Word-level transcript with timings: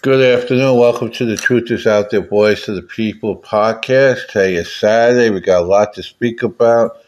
Good 0.00 0.22
afternoon. 0.22 0.78
Welcome 0.78 1.10
to 1.10 1.26
the 1.26 1.36
Truth 1.36 1.72
is 1.72 1.84
Out 1.84 2.10
There 2.10 2.20
Voice 2.20 2.68
of 2.68 2.76
the 2.76 2.82
People 2.82 3.36
podcast. 3.36 4.28
Today 4.28 4.54
is 4.54 4.72
Saturday. 4.72 5.28
We 5.30 5.40
got 5.40 5.64
a 5.64 5.66
lot 5.66 5.92
to 5.94 6.04
speak 6.04 6.44
about. 6.44 6.98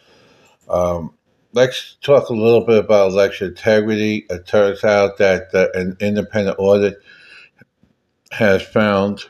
Um, 0.69 1.15
let's 1.53 1.99
talk 2.03 2.31
a 2.31 2.35
little 2.35 2.67
bit 2.67 2.79
about 2.79 3.13
election 3.13 3.51
integrity. 3.51 4.27
It 4.29 4.45
turns 4.45 4.83
out 4.83 5.19
that 5.19 5.55
uh, 5.55 5.69
an 5.75 5.99
independent 6.01 6.57
audit 6.59 7.01
has 8.33 8.61
found 8.61 9.23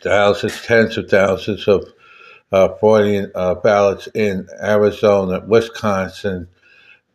thousands, 0.00 0.62
tens 0.62 0.96
of 0.98 1.10
thousands 1.10 1.66
of 1.66 1.92
uh, 2.52 2.68
fraudulent 2.76 3.32
uh, 3.34 3.56
ballots 3.56 4.06
in 4.14 4.46
Arizona, 4.62 5.42
Wisconsin, 5.44 6.46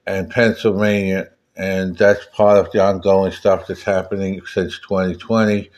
and 0.05 0.29
Pennsylvania 0.29 1.29
and 1.57 1.97
that's 1.97 2.25
part 2.33 2.57
of 2.57 2.71
the 2.71 2.83
ongoing 2.83 3.31
stuff 3.31 3.67
that's 3.67 3.83
happening 3.83 4.41
since 4.45 4.79
2020. 4.79 5.69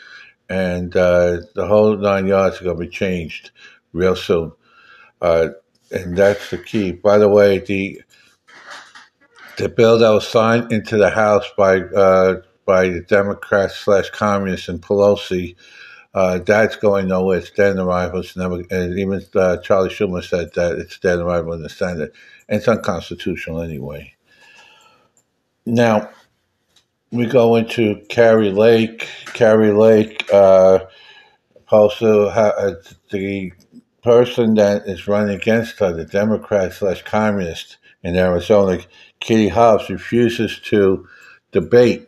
And 0.49 0.95
uh, 0.95 1.41
the 1.55 1.67
whole 1.67 1.97
nine 1.97 2.25
yards 2.25 2.59
are 2.59 2.63
going 2.63 2.77
to 2.77 2.85
be 2.85 2.89
changed 2.89 3.51
real 3.93 4.15
soon. 4.15 4.51
Uh, 5.21 5.49
and 5.91 6.17
that's 6.17 6.49
the 6.49 6.57
key. 6.57 6.91
By 6.91 7.17
the 7.17 7.29
way, 7.29 7.59
the 7.59 8.01
the 9.57 9.69
bill 9.69 9.97
that 9.99 10.09
was 10.09 10.27
signed 10.27 10.71
into 10.71 10.97
the 10.97 11.09
House 11.09 11.45
by 11.57 11.79
uh, 11.79 12.41
by 12.65 12.89
the 12.89 13.01
Democrats 13.01 13.75
slash 13.75 14.09
communists 14.09 14.69
and 14.69 14.81
Pelosi, 14.81 15.55
uh, 16.13 16.39
that's 16.39 16.75
going 16.75 17.07
nowhere. 17.07 17.39
It's 17.39 17.51
dead 17.51 17.71
in 17.71 17.79
arrival. 17.79 18.19
It's 18.19 18.35
never, 18.35 18.63
and 18.69 18.99
even 18.99 19.21
uh, 19.35 19.57
Charlie 19.57 19.89
Schumer 19.89 20.23
said 20.23 20.53
that 20.55 20.77
it's 20.77 20.99
dead 20.99 21.13
in 21.13 21.19
the 21.19 21.25
arrival 21.25 21.53
in 21.53 21.63
the 21.63 21.69
Senate. 21.69 22.13
And 22.49 22.59
it's 22.59 22.67
unconstitutional 22.67 23.61
anyway. 23.61 24.16
Now, 25.67 26.11
we 27.11 27.25
go 27.25 27.57
into 27.57 28.01
Kari 28.07 28.51
Lake. 28.51 29.09
Kari 29.25 29.73
Lake, 29.73 30.25
uh, 30.31 30.79
also 31.69 32.29
uh, 32.29 32.75
the 33.11 33.51
person 34.01 34.53
that 34.53 34.83
is 34.87 35.09
running 35.09 35.35
against 35.35 35.79
her, 35.79 35.91
the 35.91 36.05
Democrat 36.05 36.71
slash 36.71 37.01
communist 37.03 37.75
in 38.01 38.15
Arizona, 38.15 38.79
Katie 39.19 39.49
Hobbs, 39.49 39.89
refuses 39.89 40.57
to 40.61 41.05
debate 41.51 42.07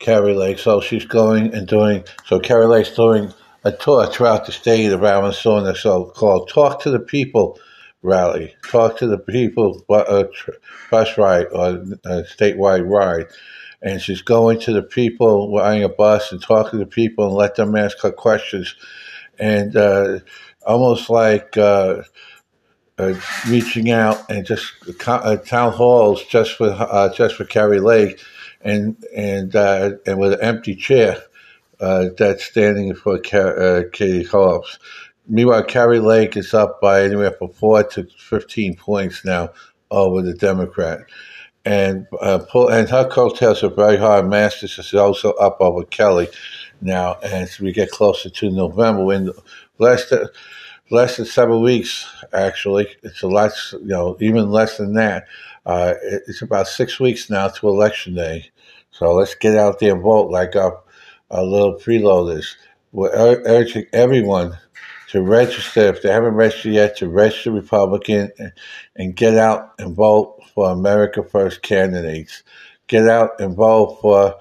Kari 0.00 0.34
Lake. 0.34 0.58
So 0.58 0.80
she's 0.80 1.04
going 1.04 1.54
and 1.54 1.68
doing, 1.68 2.02
so 2.26 2.40
Kari 2.40 2.66
Lake's 2.66 2.90
doing 2.90 3.32
a 3.62 3.70
tour 3.70 4.08
throughout 4.08 4.46
the 4.46 4.52
state 4.52 4.90
of 4.90 5.04
Arizona, 5.04 5.76
so 5.76 6.06
called 6.06 6.48
Talk 6.48 6.82
to 6.82 6.90
the 6.90 6.98
People 6.98 7.56
rally, 8.02 8.54
talk 8.68 8.98
to 8.98 9.06
the 9.06 9.18
people, 9.18 9.84
uh, 9.88 10.24
bus 10.90 11.18
ride 11.18 11.46
or 11.52 11.68
a 12.04 12.22
statewide 12.24 12.88
ride. 12.88 13.26
And 13.80 14.00
she's 14.00 14.22
going 14.22 14.60
to 14.60 14.72
the 14.72 14.82
people 14.82 15.54
riding 15.54 15.84
a 15.84 15.88
bus 15.88 16.32
and 16.32 16.42
talking 16.42 16.80
to 16.80 16.86
people 16.86 17.26
and 17.26 17.34
let 17.34 17.54
them 17.54 17.76
ask 17.76 18.00
her 18.02 18.10
questions. 18.10 18.74
And 19.38 19.76
uh, 19.76 20.18
almost 20.66 21.08
like 21.10 21.56
uh, 21.56 22.02
uh, 22.98 23.14
reaching 23.48 23.90
out 23.90 24.30
and 24.30 24.44
just 24.44 24.72
uh, 25.06 25.36
town 25.36 25.72
halls 25.72 26.24
just 26.24 26.52
for 26.52 26.70
uh, 26.70 27.12
just 27.12 27.36
for 27.36 27.44
Kari 27.44 27.80
Lake, 27.80 28.20
and 28.60 29.02
and 29.16 29.54
uh, 29.56 29.92
and 30.06 30.18
with 30.18 30.34
an 30.34 30.42
empty 30.42 30.74
chair 30.74 31.22
that's 31.80 32.44
standing 32.44 32.94
for 32.94 33.18
Katie 33.18 34.24
Hobbs. 34.24 34.78
Meanwhile, 35.28 35.64
Kari 35.64 36.00
Lake 36.00 36.36
is 36.36 36.54
up 36.54 36.80
by 36.80 37.02
anywhere 37.02 37.32
from 37.32 37.50
four 37.50 37.82
to 37.82 38.08
15 38.18 38.76
points 38.76 39.24
now 39.24 39.50
over 39.90 40.22
the 40.22 40.34
Democrat. 40.34 41.00
And 41.64 42.06
uh, 42.22 42.40
and 42.70 42.88
her 42.88 43.06
coattails 43.08 43.62
are 43.62 43.68
very 43.68 43.98
hard. 43.98 44.26
Masters 44.26 44.78
is 44.78 44.94
also 44.94 45.32
up 45.32 45.58
over 45.60 45.84
Kelly 45.84 46.28
now. 46.80 47.14
as 47.22 47.60
we 47.60 47.72
get 47.72 47.90
closer 47.90 48.30
to 48.30 48.50
November, 48.50 49.12
in 49.12 49.30
less 49.78 50.08
than, 50.08 50.28
less 50.90 51.18
than 51.18 51.26
seven 51.26 51.60
weeks, 51.60 52.06
actually, 52.32 52.88
it's 53.02 53.22
a 53.22 53.28
lot, 53.28 53.52
you 53.72 53.80
know, 53.88 54.16
even 54.20 54.50
less 54.50 54.78
than 54.78 54.94
that. 54.94 55.26
Uh, 55.66 55.94
it's 56.26 56.40
about 56.40 56.68
six 56.68 56.98
weeks 56.98 57.28
now 57.28 57.48
to 57.48 57.68
election 57.68 58.14
day. 58.14 58.50
So 58.90 59.12
let's 59.12 59.34
get 59.34 59.56
out 59.56 59.78
there 59.78 59.92
and 59.92 60.02
vote 60.02 60.30
like 60.30 60.56
our, 60.56 60.80
our 61.30 61.42
little 61.42 61.74
freeloaders. 61.74 62.54
We're 62.92 63.10
urging 63.12 63.84
everyone 63.92 64.56
to 65.08 65.22
register 65.22 65.80
if 65.80 66.02
they 66.02 66.10
haven't 66.10 66.34
registered 66.34 66.72
yet 66.72 66.96
to 66.98 67.08
register 67.08 67.50
Republican 67.50 68.30
and 68.96 69.16
get 69.16 69.36
out 69.36 69.72
and 69.78 69.94
vote 69.94 70.42
for 70.54 70.70
America 70.70 71.22
First 71.22 71.62
candidates. 71.62 72.42
Get 72.88 73.08
out 73.08 73.40
and 73.40 73.56
vote 73.56 73.98
for 74.00 74.36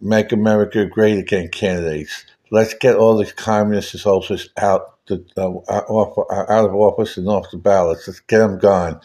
Make 0.00 0.32
America 0.32 0.86
Great 0.86 1.18
Again 1.18 1.48
candidates. 1.48 2.24
Let's 2.50 2.74
get 2.74 2.96
all 2.96 3.18
these 3.18 3.32
communist 3.32 4.06
officers 4.06 4.48
out, 4.56 5.04
the, 5.06 5.24
uh, 5.36 6.52
out 6.52 6.68
of 6.68 6.74
office 6.74 7.16
and 7.16 7.28
off 7.28 7.50
the 7.50 7.58
ballots. 7.58 8.06
Let's 8.06 8.20
get 8.20 8.38
them 8.38 8.58
gone. 8.58 9.00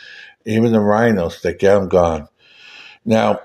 Even 0.45 0.73
the 0.73 0.79
rhinos, 0.79 1.41
they 1.41 1.53
get 1.53 1.73
them 1.75 1.89
gone. 1.89 2.27
Now, 3.05 3.39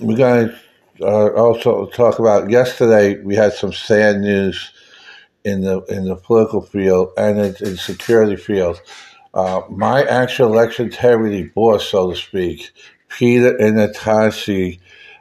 we're 0.00 0.16
going 0.16 0.48
to 0.48 1.06
uh, 1.06 1.28
also 1.30 1.86
talk 1.86 2.18
about 2.18 2.50
yesterday. 2.50 3.20
We 3.20 3.36
had 3.36 3.52
some 3.52 3.72
sad 3.72 4.20
news 4.20 4.72
in 5.44 5.60
the 5.60 5.82
in 5.84 6.04
the 6.04 6.16
political 6.16 6.62
field 6.62 7.10
and 7.16 7.38
in, 7.38 7.54
in 7.60 7.76
security 7.76 8.36
field. 8.36 8.80
Uh, 9.34 9.62
my 9.68 10.04
actual 10.04 10.52
election 10.52 10.86
integrity 10.86 11.44
boss, 11.44 11.88
so 11.88 12.10
to 12.10 12.16
speak, 12.16 12.70
Peter 13.08 13.56
Antonacci, 13.58 14.78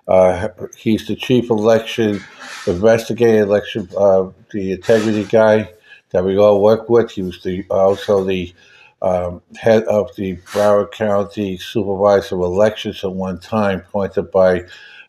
uh, 0.07 0.49
he's 0.77 1.07
the 1.07 1.15
chief 1.15 1.49
election 1.49 2.21
investigator, 2.67 3.43
election 3.43 3.89
uh, 3.97 4.29
the 4.51 4.73
integrity 4.73 5.23
guy 5.25 5.69
that 6.11 6.23
we 6.23 6.37
all 6.37 6.61
work 6.61 6.89
with. 6.89 7.11
He 7.11 7.23
was 7.23 7.41
the 7.41 7.65
also 7.69 8.23
the 8.23 8.53
um, 9.01 9.41
head 9.57 9.83
of 9.85 10.15
the 10.15 10.37
Broward 10.37 10.91
County 10.91 11.57
Supervisor 11.57 12.35
of 12.35 12.41
Elections 12.41 13.03
at 13.03 13.11
one 13.11 13.39
time, 13.39 13.79
appointed 13.79 14.31
by 14.31 14.61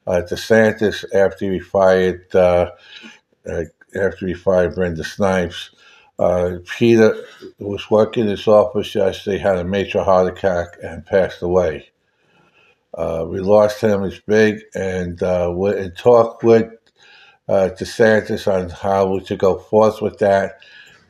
uh, 0.07 0.23
DeSantis 0.29 1.05
after 1.15 1.53
he 1.53 1.61
fired 1.61 2.35
uh, 2.35 2.71
uh, 3.49 3.63
after 3.97 4.27
he 4.27 4.35
fired 4.35 4.75
Brenda 4.75 5.05
Snipes. 5.05 5.71
Uh, 6.19 6.59
Peter 6.79 7.17
was 7.59 7.91
working 7.91 8.25
in 8.25 8.31
his 8.31 8.47
office 8.47 8.95
yesterday, 8.95 9.39
had 9.39 9.59
a 9.59 9.65
major 9.65 10.03
heart 10.03 10.33
attack, 10.33 10.69
and 10.83 11.05
passed 11.05 11.43
away. 11.43 11.89
Uh, 12.97 13.27
we 13.29 13.41
lost 13.41 13.81
him. 13.81 14.05
It's 14.05 14.21
big, 14.21 14.61
and 14.75 15.21
uh, 15.23 15.53
we 15.55 15.77
in 15.77 15.93
talk 15.93 16.43
with 16.43 16.71
uh, 17.49 17.71
DeSantis 17.79 18.51
on 18.53 18.71
how 18.71 19.13
we 19.13 19.25
should 19.25 19.39
go 19.39 19.59
forth 19.59 20.01
with 20.01 20.19
that, 20.19 20.59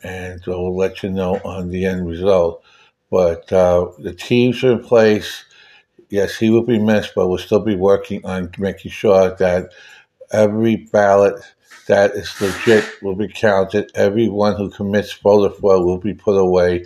and 0.03 0.41
we'll 0.47 0.77
let 0.77 1.03
you 1.03 1.11
know 1.11 1.37
on 1.45 1.69
the 1.69 1.85
end 1.85 2.09
result. 2.09 2.63
But 3.11 3.53
uh, 3.53 3.91
the 3.99 4.15
teams 4.15 4.65
are 4.65 4.73
in 4.73 4.85
place. 4.85 5.45
Yes, 6.09 6.37
he 6.37 6.51
will 6.51 6.65
be 6.65 6.79
missed, 6.79 7.13
but 7.15 7.29
we'll 7.29 7.39
still 7.39 7.61
be 7.61 7.77
working 7.77 8.25
on 8.25 8.51
making 8.59 8.91
sure 8.91 9.35
that 9.37 9.71
every 10.33 10.77
ballot 10.77 11.41
that 11.87 12.13
is 12.13 12.41
legit 12.41 12.85
will 13.03 13.15
be 13.15 13.29
counted. 13.29 13.91
Everyone 13.95 14.57
who 14.57 14.71
commits 14.71 15.13
voter 15.13 15.55
fraud 15.55 15.85
will 15.85 15.99
be 15.99 16.15
put 16.15 16.37
away, 16.37 16.85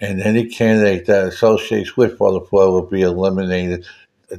and 0.00 0.20
any 0.20 0.46
candidate 0.46 1.06
that 1.06 1.26
associates 1.26 1.96
with 1.96 2.18
voter 2.18 2.46
fraud 2.46 2.70
will 2.70 2.86
be 2.86 3.02
eliminated, 3.02 3.86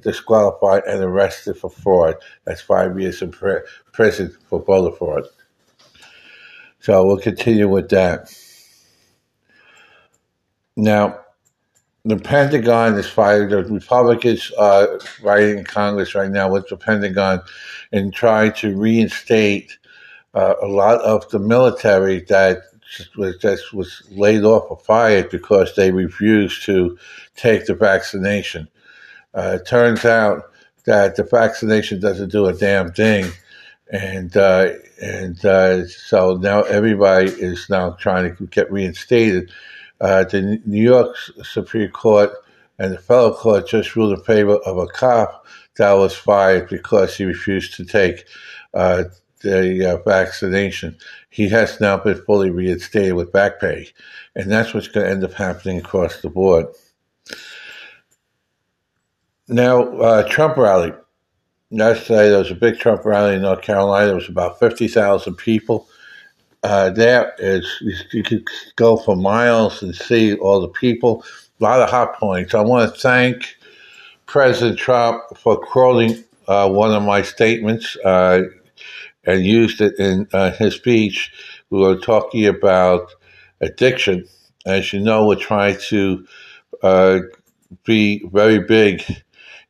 disqualified, 0.01 0.83
and 0.85 1.03
arrested 1.03 1.57
for 1.57 1.69
fraud. 1.69 2.15
That's 2.45 2.61
five 2.61 2.99
years 2.99 3.21
in 3.21 3.33
prison 3.91 4.35
for 4.47 4.61
voter 4.63 4.95
fraud. 4.95 5.25
So 6.79 7.05
we'll 7.05 7.17
continue 7.17 7.67
with 7.67 7.89
that. 7.89 8.33
Now, 10.77 11.19
the 12.05 12.15
Pentagon 12.15 12.97
is 12.97 13.09
fighting. 13.09 13.49
The 13.49 13.65
Republicans 13.65 14.51
are 14.57 14.99
fighting 15.01 15.59
in 15.59 15.65
Congress 15.65 16.15
right 16.15 16.31
now 16.31 16.49
with 16.49 16.69
the 16.69 16.77
Pentagon 16.77 17.41
and 17.91 18.13
trying 18.13 18.53
to 18.53 18.77
reinstate 18.77 19.77
uh, 20.33 20.55
a 20.61 20.67
lot 20.67 21.01
of 21.01 21.27
the 21.29 21.39
military 21.39 22.21
that 22.21 22.63
was 23.17 23.73
was 23.73 24.03
laid 24.11 24.43
off 24.43 24.65
or 24.69 24.77
fired 24.77 25.29
because 25.29 25.75
they 25.75 25.91
refused 25.91 26.63
to 26.65 26.97
take 27.35 27.65
the 27.65 27.75
vaccination. 27.75 28.67
Uh, 29.33 29.57
it 29.59 29.67
turns 29.67 30.05
out 30.05 30.43
that 30.85 31.15
the 31.15 31.23
vaccination 31.23 31.99
doesn't 31.99 32.31
do 32.31 32.47
a 32.47 32.53
damn 32.53 32.91
thing, 32.91 33.31
and 33.91 34.35
uh, 34.35 34.69
and 35.01 35.43
uh, 35.45 35.87
so 35.87 36.35
now 36.37 36.61
everybody 36.63 37.29
is 37.29 37.69
now 37.69 37.91
trying 37.91 38.35
to 38.35 38.47
get 38.47 38.71
reinstated. 38.71 39.51
Uh, 40.01 40.23
the 40.23 40.61
New 40.65 40.81
York 40.81 41.15
Supreme 41.43 41.91
Court 41.91 42.31
and 42.79 42.93
the 42.93 42.97
federal 42.97 43.33
court 43.33 43.67
just 43.67 43.95
ruled 43.95 44.17
in 44.17 44.23
favor 44.23 44.55
of 44.65 44.77
a 44.77 44.87
cop 44.87 45.45
that 45.77 45.93
was 45.93 46.15
fired 46.15 46.69
because 46.69 47.15
he 47.15 47.25
refused 47.25 47.75
to 47.75 47.85
take 47.85 48.25
uh, 48.73 49.03
the 49.41 49.93
uh, 49.93 49.97
vaccination, 50.03 50.97
he 51.29 51.49
has 51.49 51.79
now 51.79 51.97
been 51.97 52.21
fully 52.23 52.49
reinstated 52.49 53.13
with 53.13 53.31
back 53.31 53.59
pay. 53.59 53.87
And 54.35 54.51
that's 54.51 54.73
what's 54.73 54.87
going 54.87 55.05
to 55.05 55.11
end 55.11 55.23
up 55.23 55.33
happening 55.33 55.77
across 55.77 56.21
the 56.21 56.29
board. 56.29 56.67
Now, 59.47 59.83
uh, 59.99 60.27
Trump 60.29 60.57
rally. 60.57 60.93
yesterday 61.69 62.29
there 62.29 62.39
was 62.39 62.51
a 62.51 62.55
big 62.55 62.79
Trump 62.79 63.03
rally 63.05 63.35
in 63.35 63.41
North 63.41 63.61
Carolina. 63.61 64.07
There 64.07 64.15
was 64.15 64.29
about 64.29 64.59
50,000 64.59 65.35
people. 65.35 65.87
Uh, 66.61 66.89
there 66.89 67.33
is, 67.39 67.65
you 68.11 68.21
could 68.21 68.45
go 68.75 68.97
for 68.97 69.15
miles 69.15 69.81
and 69.81 69.95
see 69.95 70.35
all 70.35 70.59
the 70.59 70.67
people. 70.67 71.23
A 71.59 71.63
lot 71.63 71.81
of 71.81 71.89
hot 71.89 72.19
points. 72.19 72.53
I 72.53 72.61
want 72.61 72.93
to 72.93 72.99
thank 72.99 73.55
President 74.25 74.77
Trump 74.77 75.23
for 75.37 75.57
quoting 75.57 76.23
uh, 76.47 76.69
one 76.69 76.91
of 76.91 77.01
my 77.03 77.21
statements 77.21 77.95
uh, 78.05 78.41
and 79.25 79.45
used 79.45 79.81
it 79.81 79.99
in 79.99 80.27
uh, 80.33 80.51
his 80.51 80.75
speech. 80.75 81.31
We 81.69 81.79
were 81.79 81.97
talking 81.97 82.45
about 82.45 83.11
addiction. 83.61 84.25
As 84.65 84.93
you 84.93 84.99
know, 84.99 85.27
we're 85.27 85.35
trying 85.35 85.77
to 85.89 86.25
uh, 86.83 87.19
be 87.85 88.25
very 88.31 88.59
big 88.59 89.03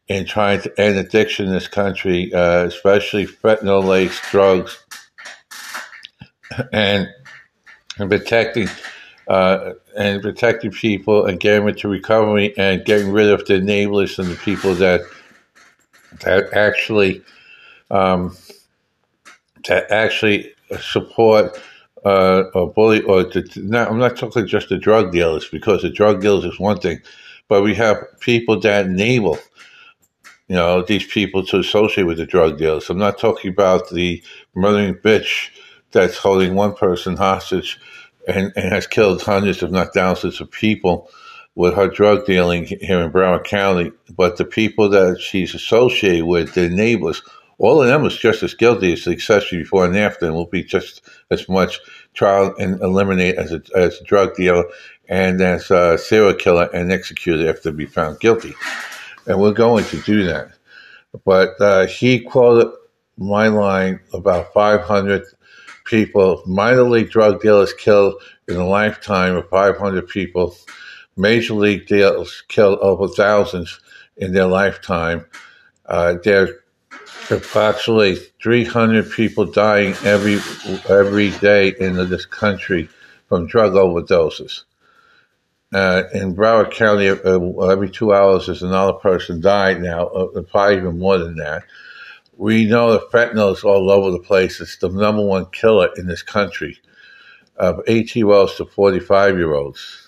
in 0.08 0.26
trying 0.26 0.62
to 0.62 0.82
end 0.82 0.98
addiction 0.98 1.46
in 1.46 1.54
this 1.54 1.68
country, 1.68 2.34
uh, 2.34 2.66
especially 2.66 3.28
fentanyl 3.28 3.84
laced 3.84 4.24
drugs, 4.32 4.84
and, 6.74 7.08
and 7.98 8.10
protecting 8.10 8.68
uh, 9.30 9.74
and 9.96 10.22
protecting 10.24 10.72
people 10.72 11.26
and 11.26 11.40
getting 11.40 11.62
them 11.62 11.70
into 11.70 11.88
recovery 11.88 12.52
and 12.58 12.84
getting 12.84 13.12
rid 13.12 13.30
of 13.30 13.46
the 13.46 13.54
enablers 13.54 14.18
and 14.18 14.28
the 14.28 14.36
people 14.36 14.74
that 14.74 15.02
that 16.22 16.52
actually 16.54 17.24
um, 17.92 18.36
that 19.70 19.92
actually 19.92 20.54
support 20.82 21.60
uh, 22.06 22.44
or 22.54 22.74
bully 22.74 23.02
or 23.04 23.24
to, 23.26 23.44
not, 23.58 23.90
I'm 23.90 24.00
not 24.00 24.18
talking 24.18 24.48
just 24.48 24.70
the 24.70 24.78
drug 24.78 25.12
dealers 25.12 25.48
because 25.50 25.84
the 25.84 25.92
drug 25.92 26.22
dealers 26.22 26.46
is 26.46 26.60
one 26.60 26.80
thing, 26.80 27.00
but 27.48 27.64
we 27.64 27.76
have 27.76 28.04
people 28.20 28.60
that 28.62 28.86
enable 28.88 29.40
you 30.50 30.56
know 30.56 30.84
these 30.84 31.06
people 31.06 31.46
to 31.46 31.60
associate 31.60 32.06
with 32.06 32.18
the 32.18 32.26
drug 32.26 32.58
dealers. 32.58 32.90
I'm 32.90 32.98
not 32.98 33.20
talking 33.20 33.52
about 33.52 33.90
the 33.90 34.24
murdering 34.56 34.96
bitch 34.96 35.50
that's 35.92 36.18
holding 36.18 36.56
one 36.56 36.76
person 36.76 37.18
hostage 37.18 37.80
and, 38.28 38.54
and 38.56 38.74
has 38.74 38.88
killed 38.88 39.22
hundreds, 39.22 39.64
if 39.64 39.72
not 39.72 39.94
thousands, 39.94 40.42
of 40.42 40.52
people 40.52 41.10
with 41.56 41.76
her 41.76 41.90
drug 41.90 42.26
dealing 42.26 42.66
here 42.66 43.02
in 43.02 43.12
Broward 43.12 43.44
County. 43.46 43.92
But 44.16 44.38
the 44.38 44.46
people 44.46 44.90
that 44.90 45.20
she's 45.20 45.56
associated 45.56 46.26
with, 46.26 46.54
the 46.54 46.70
neighbors, 46.70 47.22
all 47.60 47.82
of 47.82 47.88
them 47.88 48.02
was 48.02 48.18
just 48.18 48.42
as 48.42 48.54
guilty 48.54 48.94
as 48.94 49.04
the 49.04 49.12
accessory 49.12 49.60
before 49.60 49.86
and 49.86 49.96
after, 49.98 50.26
and 50.26 50.34
will 50.34 50.46
be 50.46 50.64
just 50.64 51.02
as 51.30 51.48
much 51.50 51.80
trial 52.14 52.56
and 52.58 52.82
eliminate 52.82 53.36
as 53.36 53.52
a, 53.52 53.62
as 53.76 54.00
a 54.00 54.04
drug 54.06 54.36
dealer 54.36 54.64
and 55.10 55.42
as 55.42 55.70
a 55.70 55.98
serial 55.98 56.34
killer 56.34 56.70
and 56.74 56.92
executed 56.92 57.48
after 57.48 57.72
be 57.72 57.86
found 57.86 58.20
guilty. 58.22 58.56
And 59.28 59.40
we're 59.40 59.54
going 59.54 59.84
to 59.86 60.02
do 60.02 60.24
that. 60.26 60.52
But 61.26 61.60
uh, 61.60 61.88
he 61.88 62.22
quoted 62.22 62.72
my 63.18 63.48
line 63.48 64.00
about 64.14 64.54
500 64.54 65.24
people, 65.86 66.42
minor 66.46 66.84
league 66.84 67.10
drug 67.10 67.42
dealers 67.42 67.74
killed 67.74 68.22
in 68.48 68.56
a 68.56 68.66
lifetime 68.66 69.36
of 69.36 69.50
500 69.50 70.08
people. 70.08 70.56
Major 71.18 71.56
league 71.56 71.88
dealers 71.88 72.42
killed 72.48 72.80
over 72.80 73.10
thousands 73.10 73.82
in 74.16 74.32
their 74.32 74.46
lifetime. 74.46 75.26
Uh, 75.86 76.16
there 76.24 76.62
approximately 77.30 78.16
300 78.42 79.12
people 79.12 79.46
dying 79.46 79.94
every 80.04 80.40
every 80.90 81.32
day 81.40 81.74
in 81.80 81.96
this 82.10 82.26
country 82.26 82.90
from 83.28 83.48
drug 83.48 83.74
overdoses. 83.74 84.64
Uh, 85.72 86.04
in 86.14 86.36
Broward 86.36 86.72
County, 86.72 87.10
uh, 87.10 87.68
every 87.68 87.90
two 87.90 88.12
hours 88.12 88.48
there's 88.48 88.64
another 88.64 88.94
person 88.94 89.40
died 89.40 89.82
now, 89.82 90.08
uh, 90.08 90.42
probably 90.42 90.78
even 90.78 90.98
more 90.98 91.20
than 91.20 91.36
that. 91.36 91.64
We 92.38 92.66
know 92.66 92.94
that 92.94 93.12
fentanyl 93.12 93.54
is 93.54 93.64
all 93.64 93.92
over 93.92 94.10
the 94.10 94.20
place. 94.20 94.60
It's 94.60 94.78
the 94.78 94.90
number 94.90 95.24
one 95.24 95.46
killer 95.52 95.90
in 95.98 96.08
this 96.08 96.24
country 96.24 96.80
of 97.58 97.82
18 97.86 98.26
year 98.26 98.34
olds 98.34 98.56
to 98.56 98.66
45 98.66 99.38
year 99.38 99.54
olds. 99.54 100.08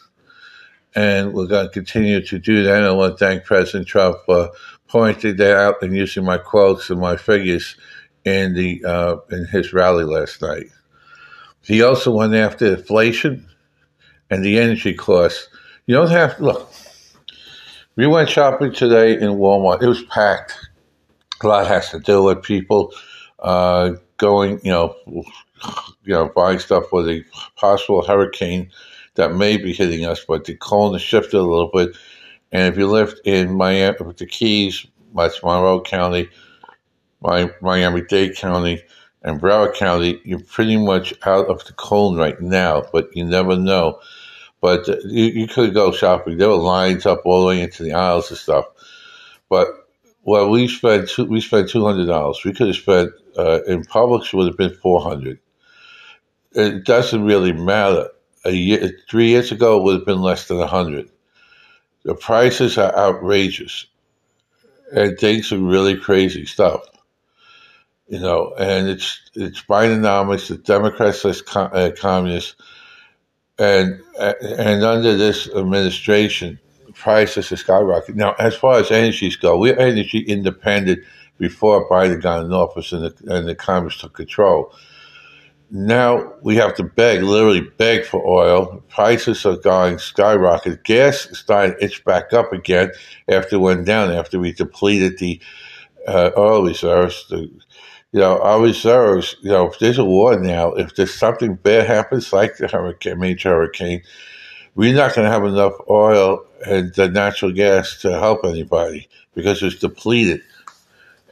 And 0.96 1.34
we're 1.34 1.48
going 1.48 1.68
to 1.68 1.72
continue 1.72 2.26
to 2.26 2.40
do 2.40 2.64
that. 2.64 2.84
I 2.84 2.92
want 2.92 3.18
to 3.18 3.26
thank 3.26 3.46
President 3.46 3.88
Trump 3.88 4.18
for 4.26 4.50
pointing 4.92 5.38
that 5.38 5.58
out 5.58 5.82
and 5.82 5.96
using 5.96 6.26
my 6.26 6.38
quotes 6.38 6.90
and 6.90 7.00
my 7.00 7.16
figures 7.16 7.76
in 8.26 8.54
the 8.54 8.84
uh, 8.86 9.18
in 9.32 9.46
his 9.46 9.74
rally 9.74 10.04
last 10.04 10.42
night. 10.42 10.68
He 11.64 11.82
also 11.82 12.12
went 12.12 12.34
after 12.34 12.76
inflation 12.76 13.48
and 14.30 14.44
the 14.44 14.60
energy 14.60 14.94
costs. 14.94 15.48
You 15.86 15.96
don't 15.96 16.10
have 16.10 16.38
to 16.38 16.44
look. 16.44 16.72
We 17.96 18.08
went 18.08 18.30
shopping 18.30 18.74
today 18.74 19.14
in 19.14 19.32
Walmart. 19.32 19.82
It 19.82 19.88
was 19.88 20.04
packed 20.04 20.58
a 21.44 21.48
lot 21.48 21.68
has 21.68 21.90
to 21.90 22.00
do 22.00 22.24
with 22.24 22.44
people 22.44 22.94
uh, 23.40 23.92
going, 24.18 24.60
you 24.64 24.72
know, 24.72 24.96
you 25.06 26.14
know, 26.14 26.32
buying 26.36 26.60
stuff 26.60 26.86
for 26.90 27.04
the 27.04 27.24
possible 27.56 28.06
hurricane 28.06 28.70
that 29.16 29.36
may 29.36 29.58
be 29.58 29.74
hitting 29.74 30.06
us, 30.06 30.24
but 30.26 30.46
the 30.46 30.56
cold 30.56 30.94
has 30.94 31.02
shifted 31.02 31.38
a 31.38 31.42
little 31.42 31.70
bit. 31.74 31.96
And 32.52 32.64
if 32.72 32.78
you 32.78 32.88
live 32.88 33.16
in 33.24 33.56
Miami, 33.56 33.98
the 34.18 34.26
Keys, 34.26 34.86
that's 35.16 35.42
Monroe 35.44 35.82
County, 35.82 36.30
Miami 37.22 38.02
Dade 38.02 38.36
County, 38.36 38.82
and 39.24 39.40
Broward 39.40 39.76
County, 39.76 40.20
you're 40.26 40.40
pretty 40.40 40.78
much 40.78 41.14
out 41.26 41.48
of 41.48 41.64
the 41.66 41.74
cold 41.74 42.18
right 42.18 42.40
now, 42.42 42.84
but 42.92 43.16
you 43.16 43.24
never 43.24 43.56
know. 43.56 44.00
But 44.62 44.88
you, 44.88 45.26
you 45.26 45.48
could 45.48 45.74
go 45.74 45.92
shopping. 45.92 46.38
There 46.38 46.50
were 46.50 46.56
lines 46.56 47.06
up 47.06 47.22
all 47.26 47.42
the 47.42 47.48
way 47.48 47.62
into 47.62 47.84
the 47.84 47.94
aisles 47.94 48.30
and 48.30 48.38
stuff. 48.38 48.66
But 49.50 49.68
well, 50.24 50.50
we 50.50 50.68
spent 50.68 51.10
two, 51.10 51.26
we 51.26 51.42
spent 51.42 51.70
two 51.70 51.84
hundred 51.86 52.06
dollars. 52.06 52.42
We 52.46 52.54
could 52.54 52.68
have 52.68 52.76
spent 52.76 53.12
uh, 53.38 53.62
in 53.68 53.84
Publix 53.84 54.34
would 54.34 54.48
have 54.48 54.58
been 54.58 54.76
four 54.76 55.02
hundred. 55.02 55.40
It 56.54 56.84
doesn't 56.84 57.24
really 57.24 57.54
matter. 57.54 58.10
A 58.44 58.52
year, 58.52 58.92
three 59.10 59.30
years 59.30 59.52
ago, 59.52 59.78
it 59.78 59.84
would 59.84 59.96
have 59.98 60.06
been 60.06 60.22
less 60.22 60.48
than 60.48 60.60
a 60.60 60.68
hundred. 60.68 61.10
The 62.04 62.16
prices 62.16 62.78
are 62.78 62.96
outrageous, 62.96 63.86
and 64.92 65.18
things 65.18 65.52
are 65.52 65.60
really 65.60 65.96
crazy 65.96 66.46
stuff. 66.46 66.82
You 68.08 68.20
know, 68.20 68.54
and 68.58 68.90
it's 68.90 69.30
it's 69.36 69.62
Bidenomics, 69.62 70.48
the 70.48 70.58
Democrats 70.58 71.24
as 71.26 71.44
uh, 71.56 71.92
communists, 71.98 72.56
and 73.60 74.02
and 74.20 74.84
under 74.84 75.16
this 75.16 75.48
administration, 75.56 76.60
prices 76.94 77.52
are 77.52 77.56
skyrocketing. 77.56 78.16
Now, 78.16 78.36
as 78.40 78.56
far 78.56 78.80
as 78.80 78.92
energies 78.92 79.36
go, 79.36 79.58
we're 79.58 79.80
energy 79.80 80.20
independent 80.20 81.00
before 81.38 81.90
Biden 81.90 82.22
got 82.22 82.46
in 82.46 82.54
office 82.54 82.92
and 82.92 83.06
the, 83.06 83.36
and 83.36 83.48
the 83.48 83.56
Congress 83.56 83.98
took 83.98 84.14
control. 84.14 84.74
Now 85.74 86.34
we 86.42 86.58
have 86.58 86.76
to 86.76 86.84
beg, 86.84 87.24
literally 87.24 87.62
beg 87.62 88.04
for 88.04 88.26
oil. 88.28 88.84
Prices 88.90 89.46
are 89.46 89.56
going 89.56 90.00
skyrocket. 90.00 90.84
Gas 90.84 91.28
is 91.28 91.40
starting 91.40 91.78
to 91.78 91.86
itch 91.86 92.04
back 92.04 92.34
up 92.34 92.52
again 92.52 92.92
after 93.30 93.56
it 93.56 93.60
went 93.60 93.86
down, 93.86 94.12
after 94.12 94.38
we 94.38 94.52
depleted 94.52 95.18
the 95.18 95.40
uh, 96.08 96.32
oil 96.38 96.66
reserves. 96.66 97.26
The, 97.30 97.50
you 98.12 98.20
know, 98.20 98.42
our 98.42 98.62
reserves, 98.62 99.38
you 99.42 99.52
know, 99.52 99.68
if 99.72 99.80
there's 99.80 99.98
a 99.98 100.04
war 100.04 100.38
now, 100.38 100.74
if 100.74 100.96
there's 100.96 101.14
something 101.14 101.56
bad 101.56 101.88
happens, 101.88 102.34
like 102.34 102.58
the 102.58 102.68
hurricane, 102.68 103.20
major 103.20 103.52
hurricane, 103.52 104.02
we're 104.76 104.94
not 104.94 105.16
going 105.16 105.26
to 105.26 105.32
have 105.32 105.46
enough 105.46 105.74
oil 105.90 106.46
and 106.68 106.94
the 106.96 107.08
natural 107.08 107.54
gas 107.54 107.98
to 108.02 108.12
help 108.20 108.44
anybody 108.44 109.08
because 109.36 109.64
it's 109.64 109.80
depleted. 109.80 110.42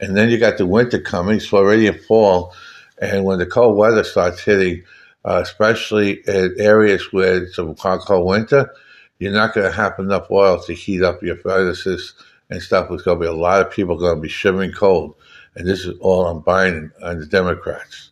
And 0.00 0.16
then 0.16 0.30
you 0.30 0.38
got 0.38 0.56
the 0.56 0.64
winter 0.64 0.98
coming, 0.98 1.36
it's 1.36 1.52
already 1.52 1.92
fall. 1.92 2.54
And 3.00 3.24
when 3.24 3.38
the 3.38 3.46
cold 3.46 3.76
weather 3.76 4.04
starts 4.04 4.42
hitting, 4.42 4.84
uh, 5.24 5.40
especially 5.42 6.22
in 6.26 6.54
areas 6.58 7.12
where 7.12 7.44
it's 7.44 7.58
a 7.58 7.74
cold 7.74 8.26
winter, 8.26 8.70
you're 9.18 9.32
not 9.32 9.54
going 9.54 9.70
to 9.70 9.76
have 9.76 9.98
enough 9.98 10.30
oil 10.30 10.60
to 10.62 10.72
heat 10.72 11.02
up 11.02 11.22
your 11.22 11.36
furnaces 11.36 12.14
and 12.48 12.62
stuff. 12.62 12.88
There's 12.88 13.02
going 13.02 13.18
to 13.18 13.24
be 13.24 13.28
a 13.28 13.32
lot 13.32 13.60
of 13.60 13.70
people 13.70 13.98
going 13.98 14.16
to 14.16 14.20
be 14.20 14.28
shivering 14.28 14.72
cold. 14.72 15.14
And 15.56 15.66
this 15.66 15.84
is 15.84 15.98
all 16.00 16.26
on 16.26 16.42
Biden 16.42 16.90
and 17.00 17.20
the 17.20 17.26
Democrats. 17.26 18.10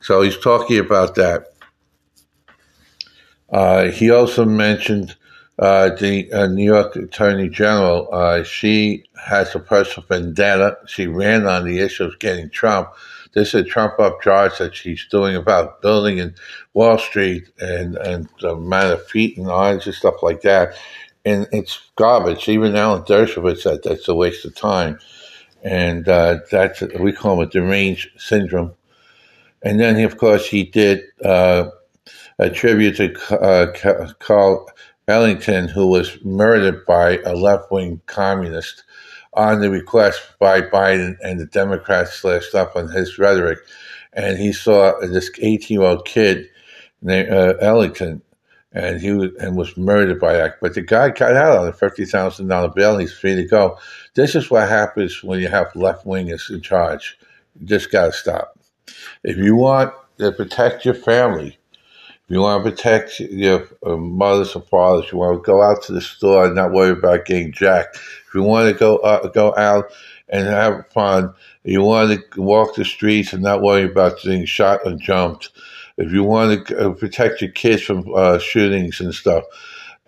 So 0.00 0.22
he's 0.22 0.38
talking 0.38 0.78
about 0.78 1.14
that. 1.16 1.52
Uh, 3.50 3.86
he 3.86 4.10
also 4.10 4.44
mentioned 4.44 5.16
uh, 5.58 5.90
the 5.96 6.30
uh, 6.32 6.46
New 6.46 6.64
York 6.64 6.94
Attorney 6.96 7.48
General. 7.48 8.08
Uh, 8.12 8.44
she 8.44 9.04
has 9.26 9.54
a 9.54 9.58
personal 9.58 10.06
vendetta. 10.06 10.76
She 10.86 11.06
ran 11.06 11.46
on 11.46 11.64
the 11.64 11.80
issue 11.80 12.04
of 12.04 12.18
getting 12.18 12.50
Trump. 12.50 12.90
This 13.38 13.54
is 13.54 13.62
a 13.62 13.64
Trump 13.64 14.00
up 14.00 14.20
charge 14.20 14.58
that 14.58 14.74
she's 14.74 15.06
doing 15.06 15.36
about 15.36 15.80
building 15.80 16.18
in 16.18 16.34
Wall 16.74 16.98
Street 16.98 17.48
and, 17.60 17.96
and 17.96 18.28
the 18.40 18.54
amount 18.54 18.92
of 18.92 19.06
feet 19.06 19.38
and 19.38 19.48
eyes 19.48 19.86
and 19.86 19.94
stuff 19.94 20.22
like 20.22 20.42
that. 20.42 20.76
And 21.24 21.46
it's 21.52 21.78
garbage. 21.94 22.48
Even 22.48 22.74
Alan 22.74 23.02
Dershowitz 23.02 23.60
said 23.60 23.80
that's 23.84 24.08
a 24.08 24.14
waste 24.14 24.44
of 24.44 24.56
time. 24.56 24.98
And 25.62 26.08
uh, 26.08 26.38
that's, 26.50 26.82
we 26.98 27.12
call 27.12 27.40
it 27.42 27.52
deranged 27.52 28.08
syndrome. 28.16 28.74
And 29.62 29.78
then, 29.78 30.00
of 30.04 30.18
course, 30.18 30.48
he 30.48 30.64
did 30.64 31.04
uh, 31.24 31.70
a 32.40 32.50
tribute 32.50 32.96
to 32.96 33.40
uh, 33.40 34.14
Carl 34.18 34.68
Ellington, 35.06 35.68
who 35.68 35.86
was 35.86 36.18
murdered 36.24 36.84
by 36.86 37.18
a 37.18 37.34
left 37.34 37.70
wing 37.70 38.00
communist 38.06 38.82
on 39.38 39.60
the 39.60 39.70
request 39.70 40.20
by 40.40 40.60
Biden 40.60 41.16
and 41.22 41.38
the 41.38 41.46
Democrats 41.46 42.12
slashed 42.14 42.54
up 42.54 42.74
on 42.76 42.88
his 42.88 43.18
rhetoric. 43.18 43.60
And 44.12 44.36
he 44.36 44.52
saw 44.52 44.98
this 45.00 45.30
18 45.38 45.78
year 45.80 45.88
old 45.88 46.04
kid 46.04 46.48
named 47.02 47.30
uh, 47.30 47.54
Ellington, 47.60 48.20
and 48.72 49.00
he 49.00 49.12
was, 49.12 49.30
and 49.40 49.56
was 49.56 49.76
murdered 49.76 50.20
by 50.20 50.32
that. 50.32 50.60
But 50.60 50.74
the 50.74 50.82
guy 50.82 51.10
got 51.10 51.36
out 51.36 51.58
on 51.58 51.68
a 51.68 51.72
fifty 51.72 52.04
thousand 52.04 52.48
dollar 52.48 52.68
bail. 52.68 52.92
And 52.92 53.02
he's 53.02 53.12
free 53.12 53.36
to 53.36 53.44
go. 53.44 53.78
This 54.14 54.34
is 54.34 54.50
what 54.50 54.68
happens 54.68 55.22
when 55.22 55.40
you 55.40 55.48
have 55.48 55.74
left 55.76 56.04
wingers 56.04 56.50
in 56.50 56.60
charge. 56.60 57.16
You 57.60 57.66
just 57.66 57.92
got 57.92 58.06
to 58.06 58.12
stop. 58.12 58.58
If 59.22 59.36
you 59.36 59.54
want 59.54 59.94
to 60.18 60.32
protect 60.32 60.84
your 60.84 60.94
family, 60.94 61.57
you 62.28 62.40
want 62.40 62.64
to 62.64 62.70
protect 62.70 63.20
your 63.20 63.68
uh, 63.86 63.96
mothers 63.96 64.54
and 64.54 64.64
fathers, 64.66 65.10
you 65.10 65.18
want 65.18 65.42
to 65.42 65.46
go 65.46 65.62
out 65.62 65.82
to 65.84 65.92
the 65.92 66.00
store 66.00 66.46
and 66.46 66.54
not 66.54 66.72
worry 66.72 66.90
about 66.90 67.24
getting 67.26 67.52
jacked. 67.52 67.96
If 67.96 68.34
you 68.34 68.42
want 68.42 68.72
to 68.72 68.78
go 68.78 68.98
uh, 68.98 69.28
go 69.28 69.54
out 69.56 69.90
and 70.28 70.46
have 70.46 70.86
fun, 70.88 71.32
you 71.64 71.82
want 71.82 72.10
to 72.32 72.42
walk 72.42 72.74
the 72.74 72.84
streets 72.84 73.32
and 73.32 73.42
not 73.42 73.62
worry 73.62 73.84
about 73.84 74.20
getting 74.22 74.44
shot 74.44 74.86
and 74.86 75.00
jumped 75.00 75.50
if 75.98 76.12
you 76.12 76.22
want 76.22 76.68
to 76.68 76.78
uh, 76.78 76.92
protect 76.92 77.42
your 77.42 77.50
kids 77.50 77.82
from 77.82 78.04
uh, 78.14 78.38
shootings 78.38 79.00
and 79.00 79.12
stuff 79.12 79.44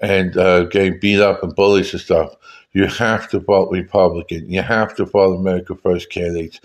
and 0.00 0.36
uh, 0.36 0.64
getting 0.64 0.98
beat 1.00 1.20
up 1.20 1.42
and 1.42 1.54
bullies 1.54 1.92
and 1.92 2.00
stuff, 2.00 2.36
you 2.72 2.86
have 2.86 3.28
to 3.30 3.40
vote 3.40 3.72
Republican. 3.72 4.48
You 4.48 4.62
have 4.62 4.94
to 4.96 5.04
vote 5.04 5.34
America 5.34 5.74
First 5.74 6.08
candidates. 6.10 6.60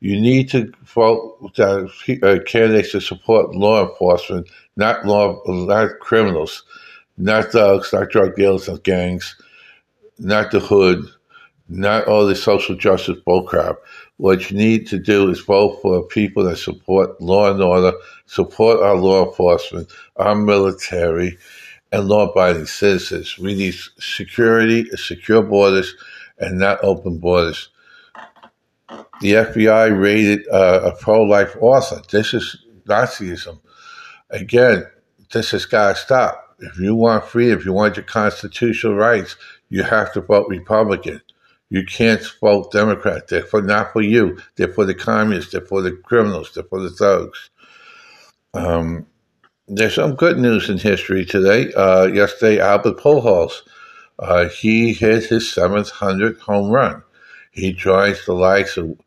You 0.00 0.20
need 0.20 0.48
to 0.50 0.72
vote 0.84 1.58
uh, 1.58 1.88
candidates 2.46 2.92
to 2.92 3.00
support 3.00 3.54
law 3.56 3.88
enforcement, 3.88 4.48
not 4.78 5.04
law, 5.04 5.42
not 5.46 5.98
criminals, 5.98 6.62
not 7.18 7.52
thugs, 7.52 7.92
not 7.92 8.10
drug 8.10 8.36
dealers, 8.36 8.68
not 8.68 8.84
gangs, 8.84 9.34
not 10.18 10.52
the 10.52 10.60
hood, 10.60 11.04
not 11.68 12.06
all 12.06 12.24
the 12.24 12.36
social 12.36 12.76
justice 12.76 13.18
bullcrap. 13.26 13.76
What 14.16 14.50
you 14.50 14.56
need 14.56 14.86
to 14.86 14.98
do 14.98 15.28
is 15.30 15.40
vote 15.40 15.80
for 15.82 16.06
people 16.06 16.44
that 16.44 16.56
support 16.56 17.20
law 17.20 17.50
and 17.50 17.60
order, 17.60 17.92
support 18.26 18.80
our 18.80 18.94
law 18.94 19.26
enforcement, 19.26 19.90
our 20.16 20.36
military, 20.36 21.36
and 21.90 22.08
law 22.08 22.30
abiding 22.30 22.66
citizens. 22.66 23.36
We 23.36 23.54
need 23.54 23.74
security, 23.98 24.88
secure 24.96 25.42
borders, 25.42 25.94
and 26.38 26.58
not 26.58 26.82
open 26.84 27.18
borders. 27.18 27.68
The 29.20 29.32
FBI 29.32 30.00
raided 30.00 30.46
uh, 30.48 30.92
a 30.92 30.96
pro 30.96 31.22
life 31.22 31.56
author. 31.60 32.00
This 32.10 32.32
is 32.32 32.56
Nazism. 32.86 33.58
Again, 34.30 34.84
this 35.32 35.50
has 35.52 35.66
got 35.66 35.90
to 35.90 35.94
stop. 35.96 36.56
If 36.60 36.78
you 36.78 36.94
want 36.94 37.24
freedom, 37.24 37.58
if 37.58 37.64
you 37.64 37.72
want 37.72 37.96
your 37.96 38.04
constitutional 38.04 38.94
rights, 38.94 39.36
you 39.70 39.82
have 39.82 40.12
to 40.14 40.20
vote 40.20 40.48
Republican. 40.48 41.20
You 41.70 41.84
can't 41.84 42.22
vote 42.40 42.72
Democrat. 42.72 43.28
They're 43.28 43.42
for 43.42 43.62
not 43.62 43.92
for 43.92 44.00
you. 44.00 44.38
They're 44.56 44.72
for 44.72 44.84
the 44.86 44.94
communists. 44.94 45.52
They're 45.52 45.60
for 45.60 45.82
the 45.82 45.92
criminals. 45.92 46.52
They're 46.54 46.64
for 46.64 46.80
the 46.80 46.90
thugs. 46.90 47.50
Um, 48.54 49.06
there's 49.68 49.94
some 49.94 50.14
good 50.14 50.38
news 50.38 50.70
in 50.70 50.78
history 50.78 51.26
today. 51.26 51.72
Uh, 51.74 52.06
yesterday, 52.06 52.58
Albert 52.58 52.98
Pujols, 52.98 53.60
uh, 54.18 54.48
he 54.48 54.94
hit 54.94 55.26
his 55.26 55.52
seventh 55.52 55.90
hundred 55.90 56.38
home 56.40 56.70
run. 56.70 57.02
He 57.50 57.72
joins 57.72 58.24
the 58.24 58.32
likes 58.32 58.76
of, 58.78 58.98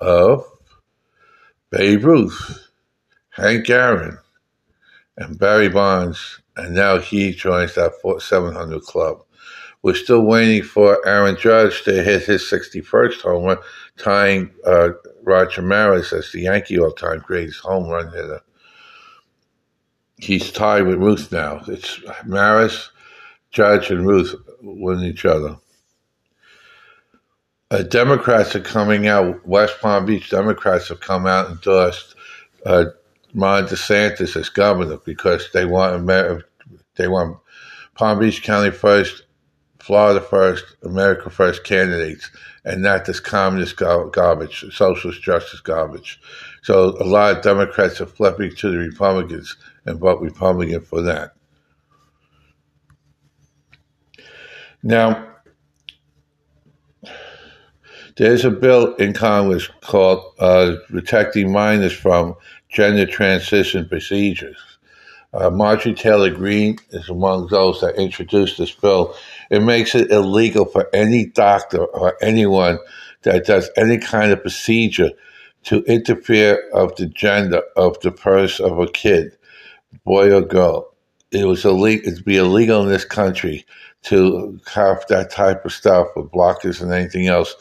of 0.00 0.44
Babe 1.70 2.04
Ruth, 2.04 2.68
Hank 3.30 3.70
Aaron, 3.70 4.18
and 5.20 5.38
Barry 5.38 5.68
Bonds, 5.68 6.40
and 6.56 6.74
now 6.74 6.98
he 6.98 7.32
joins 7.32 7.74
that 7.74 7.92
700 8.20 8.82
club. 8.82 9.22
We're 9.82 9.94
still 9.94 10.22
waiting 10.22 10.62
for 10.62 11.06
Aaron 11.06 11.36
Judge 11.36 11.84
to 11.84 12.02
hit 12.02 12.24
his 12.24 12.42
61st 12.42 13.20
home 13.20 13.44
run, 13.44 13.58
tying 13.96 14.50
uh, 14.66 14.90
Roger 15.22 15.62
Maris 15.62 16.12
as 16.12 16.32
the 16.32 16.40
Yankee 16.40 16.78
all-time 16.78 17.22
greatest 17.26 17.60
home 17.60 17.88
run 17.88 18.10
hitter. 18.12 18.40
He's 20.16 20.50
tied 20.50 20.86
with 20.86 20.98
Ruth 20.98 21.32
now. 21.32 21.62
It's 21.66 22.00
Maris, 22.26 22.90
Judge, 23.52 23.90
and 23.90 24.06
Ruth 24.06 24.34
with 24.60 25.02
each 25.02 25.24
other. 25.24 25.56
Uh, 27.70 27.82
Democrats 27.84 28.54
are 28.54 28.60
coming 28.60 29.06
out. 29.06 29.46
West 29.46 29.80
Palm 29.80 30.04
Beach 30.04 30.28
Democrats 30.28 30.88
have 30.88 31.00
come 31.00 31.26
out 31.26 31.46
and 31.46 31.54
endorsed 31.54 32.16
uh, 32.66 32.86
Ron 33.34 33.66
DeSantis 33.66 34.36
as 34.36 34.48
governor 34.48 34.98
because 35.04 35.50
they 35.52 35.64
want 35.64 36.06
they 36.96 37.08
want 37.08 37.38
Palm 37.94 38.18
Beach 38.18 38.42
County 38.42 38.70
first 38.70 39.24
Florida 39.80 40.20
first, 40.20 40.64
America 40.84 41.30
first 41.30 41.64
candidates, 41.64 42.30
and 42.64 42.82
not 42.82 43.06
this 43.06 43.18
communist 43.18 43.76
garbage, 43.76 44.64
socialist 44.72 45.22
justice 45.22 45.60
garbage. 45.60 46.20
So 46.62 46.96
a 47.00 47.04
lot 47.04 47.36
of 47.36 47.42
Democrats 47.42 48.00
are 48.00 48.06
flipping 48.06 48.54
to 48.56 48.70
the 48.70 48.78
Republicans 48.78 49.56
and 49.86 49.98
vote 49.98 50.20
Republican 50.20 50.82
for 50.82 51.00
that. 51.02 51.32
Now, 54.82 55.28
there's 58.16 58.44
a 58.44 58.50
bill 58.50 58.94
in 58.96 59.14
Congress 59.14 59.68
called 59.80 60.34
uh, 60.38 60.76
Protecting 60.88 61.50
Minors 61.50 61.92
from 61.92 62.34
Gender 62.70 63.06
Transition 63.06 63.88
Procedures. 63.88 64.58
Uh, 65.32 65.50
Marjorie 65.50 65.94
Taylor 65.94 66.30
Greene 66.30 66.78
is 66.90 67.08
among 67.08 67.46
those 67.48 67.80
that 67.80 67.96
introduced 67.96 68.58
this 68.58 68.72
bill. 68.72 69.14
It 69.50 69.62
makes 69.62 69.94
it 69.94 70.10
illegal 70.10 70.64
for 70.64 70.88
any 70.92 71.26
doctor 71.26 71.84
or 71.84 72.16
anyone 72.22 72.78
that 73.22 73.46
does 73.46 73.70
any 73.76 73.98
kind 73.98 74.32
of 74.32 74.42
procedure 74.42 75.10
to 75.64 75.82
interfere 75.84 76.68
of 76.72 76.96
the 76.96 77.06
gender 77.06 77.62
of 77.76 78.00
the 78.00 78.10
person 78.10 78.66
of 78.66 78.78
a 78.78 78.88
kid, 78.88 79.36
boy 80.04 80.34
or 80.34 80.40
girl. 80.40 80.94
It 81.30 81.44
was 81.44 81.64
illegal. 81.64 82.12
It'd 82.12 82.24
be 82.24 82.38
illegal 82.38 82.82
in 82.82 82.88
this 82.88 83.04
country 83.04 83.64
to 84.02 84.58
have 84.72 85.04
that 85.08 85.30
type 85.30 85.64
of 85.64 85.72
stuff 85.72 86.08
with 86.16 86.30
blockers 86.32 86.80
and 86.80 86.92
anything 86.92 87.28
else 87.28 87.54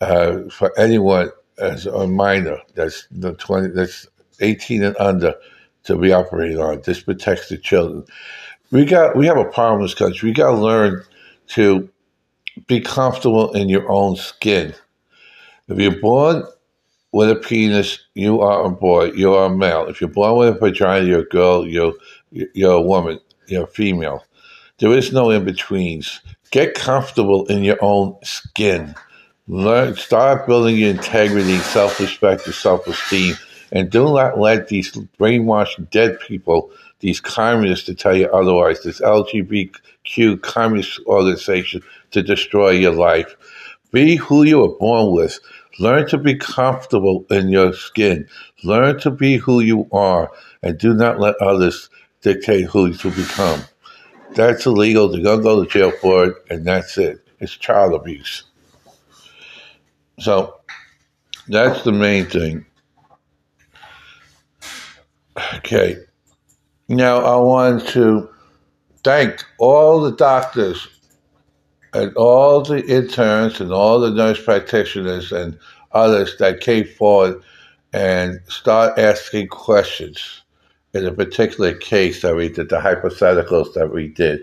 uh, 0.00 0.40
for 0.50 0.78
anyone 0.78 1.30
as 1.58 1.86
a 1.86 2.06
minor 2.06 2.58
that's 2.74 3.06
the 3.10 3.34
twenty 3.34 3.68
that's 3.68 4.06
eighteen 4.40 4.82
and 4.82 4.96
under 4.98 5.34
to 5.84 5.96
be 5.96 6.12
operating 6.12 6.58
on. 6.58 6.82
This 6.84 7.00
protects 7.00 7.48
the 7.48 7.58
children. 7.58 8.04
We 8.70 8.84
got 8.84 9.16
we 9.16 9.26
have 9.26 9.38
a 9.38 9.44
problem 9.44 9.80
in 9.80 9.86
this 9.86 9.94
country. 9.94 10.28
We 10.28 10.34
got 10.34 10.50
to 10.50 10.56
learn 10.56 11.02
to 11.48 11.88
be 12.66 12.80
comfortable 12.80 13.52
in 13.52 13.68
your 13.68 13.90
own 13.90 14.16
skin. 14.16 14.74
If 15.68 15.78
you're 15.78 16.00
born 16.00 16.44
with 17.12 17.30
a 17.30 17.36
penis, 17.36 17.98
you 18.14 18.40
are 18.40 18.66
a 18.66 18.70
boy. 18.70 19.12
You 19.12 19.34
are 19.34 19.46
a 19.46 19.56
male. 19.56 19.86
If 19.86 20.00
you're 20.00 20.10
born 20.10 20.36
with 20.36 20.56
a 20.56 20.58
vagina, 20.58 21.06
you're 21.06 21.20
a 21.20 21.28
girl. 21.28 21.66
You're 21.66 21.94
you're 22.30 22.72
a 22.72 22.80
woman. 22.82 23.20
You're 23.46 23.64
a 23.64 23.68
female. 23.68 24.24
There 24.78 24.92
is 24.92 25.12
no 25.12 25.30
in 25.30 25.44
betweens. 25.44 26.20
Get 26.50 26.74
comfortable 26.74 27.46
in 27.46 27.64
your 27.64 27.78
own 27.80 28.16
skin. 28.22 28.94
Learn. 29.46 29.96
Start 29.96 30.46
building 30.46 30.76
your 30.76 30.90
integrity, 30.90 31.56
self 31.58 31.98
respect, 32.00 32.44
and 32.46 32.54
self 32.54 32.86
esteem 32.86 33.36
and 33.72 33.90
do 33.90 34.04
not 34.04 34.38
let 34.38 34.68
these 34.68 34.92
brainwashed 35.18 35.90
dead 35.90 36.18
people, 36.20 36.70
these 37.00 37.20
communists, 37.20 37.86
to 37.86 37.94
tell 37.94 38.16
you 38.16 38.26
otherwise, 38.28 38.82
this 38.82 39.00
LGBTQ 39.00 40.42
communist 40.42 41.00
organization 41.06 41.82
to 42.10 42.22
destroy 42.22 42.70
your 42.70 42.94
life. 42.94 43.36
Be 43.92 44.16
who 44.16 44.42
you 44.42 44.60
were 44.60 44.76
born 44.76 45.14
with. 45.14 45.38
Learn 45.78 46.08
to 46.08 46.18
be 46.18 46.34
comfortable 46.34 47.24
in 47.30 47.48
your 47.48 47.72
skin. 47.72 48.26
Learn 48.64 48.98
to 49.00 49.10
be 49.10 49.36
who 49.36 49.60
you 49.60 49.88
are, 49.92 50.30
and 50.62 50.78
do 50.78 50.92
not 50.92 51.20
let 51.20 51.36
others 51.36 51.88
dictate 52.22 52.66
who 52.66 52.86
you 52.86 53.10
become. 53.10 53.62
That's 54.34 54.66
illegal. 54.66 55.08
They're 55.08 55.22
going 55.22 55.38
to 55.38 55.42
go 55.42 55.64
to 55.64 55.70
jail 55.70 55.90
for 55.90 56.26
it, 56.26 56.36
and 56.50 56.64
that's 56.64 56.98
it. 56.98 57.24
It's 57.40 57.56
child 57.56 57.94
abuse. 57.94 58.44
So 60.18 60.60
that's 61.46 61.84
the 61.84 61.92
main 61.92 62.26
thing. 62.26 62.66
Okay. 65.56 65.96
Now 66.88 67.18
I 67.18 67.36
want 67.36 67.86
to 67.88 68.28
thank 69.04 69.44
all 69.58 70.00
the 70.00 70.12
doctors 70.12 70.88
and 71.92 72.14
all 72.16 72.62
the 72.62 72.84
interns 72.86 73.60
and 73.60 73.72
all 73.72 74.00
the 74.00 74.10
nurse 74.10 74.42
practitioners 74.42 75.32
and 75.32 75.58
others 75.92 76.36
that 76.38 76.60
came 76.60 76.86
forward 76.86 77.42
and 77.92 78.40
start 78.48 78.98
asking 78.98 79.48
questions 79.48 80.42
in 80.94 81.06
a 81.06 81.12
particular 81.12 81.74
case 81.74 82.22
that 82.22 82.34
we 82.36 82.48
did, 82.48 82.68
the 82.68 82.78
hypotheticals 82.78 83.74
that 83.74 83.92
we 83.92 84.08
did. 84.08 84.40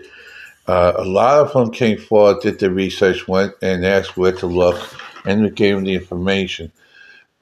Uh, 0.66 0.92
a 0.96 1.04
lot 1.04 1.38
of 1.38 1.52
them 1.52 1.70
came 1.70 1.98
forward, 1.98 2.40
did 2.42 2.58
the 2.58 2.70
research, 2.70 3.28
went 3.28 3.54
and 3.62 3.84
asked 3.84 4.16
where 4.16 4.32
to 4.32 4.46
look, 4.46 4.80
and 5.24 5.42
we 5.42 5.50
gave 5.50 5.76
them 5.76 5.84
the 5.84 5.94
information 5.94 6.72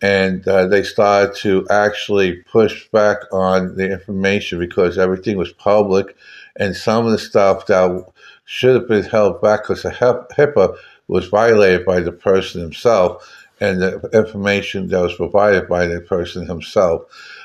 and 0.04 0.46
uh, 0.46 0.66
they 0.66 0.82
started 0.82 1.34
to 1.34 1.66
actually 1.70 2.42
push 2.52 2.86
back 2.90 3.16
on 3.32 3.74
the 3.76 3.90
information 3.90 4.58
because 4.58 4.98
everything 4.98 5.38
was 5.38 5.50
public, 5.54 6.14
and 6.56 6.76
some 6.76 7.06
of 7.06 7.12
the 7.12 7.18
stuff 7.18 7.64
that 7.68 8.04
should 8.44 8.74
have 8.74 8.86
been 8.86 9.04
held 9.04 9.40
back 9.40 9.62
because 9.62 9.82
of 9.82 9.94
HIPAA 9.94 10.76
was 11.08 11.28
violated 11.28 11.86
by 11.86 12.00
the 12.00 12.12
person 12.12 12.60
himself, 12.60 13.34
and 13.60 13.80
the 13.80 14.10
information 14.12 14.88
that 14.88 15.00
was 15.00 15.14
provided 15.14 15.66
by 15.70 15.86
the 15.86 16.02
person 16.02 16.46
himself 16.46 17.00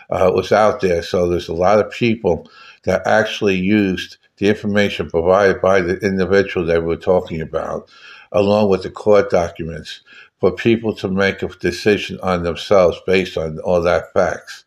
uh, 0.10 0.30
was 0.36 0.51
out 0.51 0.82
there. 0.82 1.01
So 1.01 1.30
there's 1.30 1.48
a 1.48 1.54
lot 1.54 1.80
of 1.80 1.89
people 1.94 2.51
that 2.84 3.08
actually 3.08 3.56
used 3.56 4.18
the 4.36 4.50
information 4.50 5.10
provided 5.10 5.62
by 5.62 5.80
the 5.80 5.98
individual 6.00 6.66
that 6.66 6.84
we're 6.84 6.98
talking 6.98 7.39
about, 7.39 7.89
along 8.34 8.70
with 8.70 8.84
the 8.84 8.92
court 8.92 9.30
documents, 9.30 10.01
for 10.39 10.51
people 10.51 10.93
to 10.96 11.08
make 11.08 11.41
a 11.43 11.48
decision 11.48 12.19
on 12.22 12.43
themselves 12.43 13.00
based 13.05 13.38
on 13.38 13.60
all 13.60 13.81
that 13.81 14.13
facts. 14.13 14.65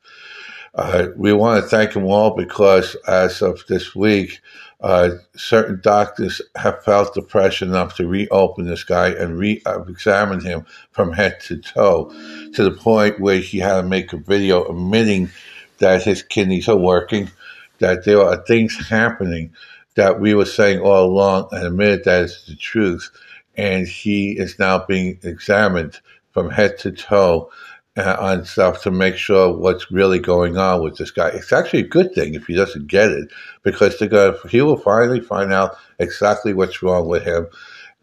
Uh, 0.75 1.09
we 1.17 1.33
want 1.33 1.63
to 1.63 1.69
thank 1.69 1.93
them 1.93 2.05
all 2.05 2.35
because 2.35 2.97
as 3.07 3.43
of 3.43 3.63
this 3.69 3.95
week, 3.95 4.41
uh, 4.81 5.11
certain 5.37 5.81
doctors 5.81 6.41
have 6.57 6.83
felt 6.83 7.15
the 7.15 7.23
pressure 7.23 7.65
enough 7.65 7.95
to 7.95 8.07
reopen 8.07 8.65
this 8.65 8.83
guy 8.83 9.11
and 9.11 9.39
re-examine 9.39 10.41
him 10.41 10.67
from 10.91 11.13
head 11.13 11.39
to 11.41 11.57
toe, 11.59 12.11
to 12.53 12.65
the 12.65 12.71
point 12.71 13.21
where 13.21 13.39
he 13.39 13.59
had 13.59 13.83
to 13.83 13.89
make 13.89 14.13
a 14.13 14.17
video 14.17 14.65
admitting 14.69 15.31
that 15.79 16.03
his 16.03 16.23
kidneys 16.23 16.69
are 16.69 16.77
working, 16.77 17.31
that 17.79 18.05
there 18.05 18.21
are 18.21 18.45
things 18.45 18.89
happening 18.89 19.53
that 19.95 20.21
we 20.21 20.35
were 20.35 20.47
saying 20.47 20.81
all 20.81 21.05
along, 21.05 21.49
and 21.53 21.67
admitted 21.67 22.05
that 22.05 22.25
is 22.25 22.45
the 22.49 22.57
truth. 22.57 23.11
And 23.57 23.87
he 23.87 24.33
is 24.33 24.59
now 24.59 24.85
being 24.87 25.19
examined 25.23 26.01
from 26.33 26.51
head 26.51 26.79
to 26.79 26.93
toe 26.93 27.51
uh, 27.97 28.17
on 28.19 28.45
stuff 28.45 28.83
to 28.83 28.91
make 28.91 29.17
sure 29.17 29.55
what's 29.57 29.91
really 29.91 30.19
going 30.19 30.57
on 30.57 30.83
with 30.83 30.97
this 30.97 31.11
guy. 31.11 31.29
It's 31.29 31.53
actually 31.53 31.81
a 31.81 31.89
good 31.89 32.15
thing 32.15 32.35
if 32.35 32.47
he 32.47 32.55
doesn't 32.55 32.87
get 32.87 33.11
it 33.11 33.31
because 33.63 33.99
they're 33.99 34.09
going 34.09 34.35
he 34.49 34.63
will 34.63 34.79
finally 34.79 35.21
find 35.21 35.53
out 35.53 35.77
exactly 35.99 36.55
what's 36.55 36.83
wrong 36.83 37.07
with 37.07 37.25
him 37.25 37.47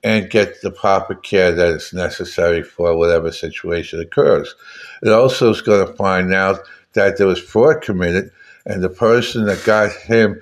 and 0.03 0.29
get 0.29 0.61
the 0.61 0.71
proper 0.71 1.15
care 1.15 1.51
that 1.51 1.69
is 1.69 1.91
necessary 1.91 2.63
for 2.63 2.95
whatever 2.95 3.31
situation 3.31 3.99
occurs. 3.99 4.53
It 5.01 5.09
also 5.09 5.49
is 5.49 5.61
going 5.61 5.85
to 5.85 5.93
find 5.93 6.33
out 6.33 6.59
that 6.93 7.17
there 7.17 7.27
was 7.27 7.39
fraud 7.39 7.81
committed 7.81 8.31
and 8.65 8.83
the 8.83 8.89
person 8.89 9.45
that 9.45 9.63
got 9.65 9.91
him 9.91 10.41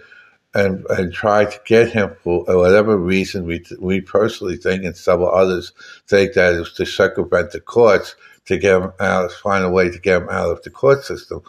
and, 0.58 0.84
and 0.90 1.14
tried 1.14 1.52
to 1.52 1.60
get 1.66 1.92
him 1.92 2.16
for 2.24 2.44
whatever 2.46 2.98
reason 2.98 3.46
we 3.46 3.64
we 3.80 4.02
personally 4.02 4.58
think 4.58 4.84
and 4.84 4.98
several 4.98 5.30
others 5.30 5.72
think 6.08 6.34
that 6.34 6.58
was 6.58 6.74
to 6.74 6.86
circumvent 6.86 7.52
the 7.52 7.60
courts 7.60 8.16
to 8.46 8.58
get 8.58 8.82
him 8.82 8.92
out, 9.00 9.32
find 9.32 9.64
a 9.64 9.70
way 9.70 9.90
to 9.92 10.00
get 10.00 10.24
him 10.24 10.30
out 10.30 10.50
of 10.50 10.64
the 10.64 10.72
court 10.72 11.04
system. 11.04 11.42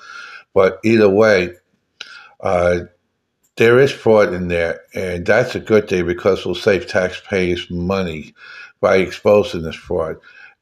But 0.53 0.79
either 0.85 1.09
way, 1.09 1.55
uh, 2.41 2.81
there 3.57 3.79
is 3.79 3.93
fraud 3.93 4.35
in 4.35 4.49
there, 4.49 4.83
and 4.95 5.25
that's 5.25 5.55
a 5.55 5.61
good 5.61 5.89
thing 5.89 6.05
because 6.07 6.45
we'll 6.45 6.55
save 6.55 6.87
taxpayers 6.87 7.71
money 7.71 8.35
by 8.81 8.97
exposing 8.97 9.63
this 9.63 9.75
fraud. 9.75 10.17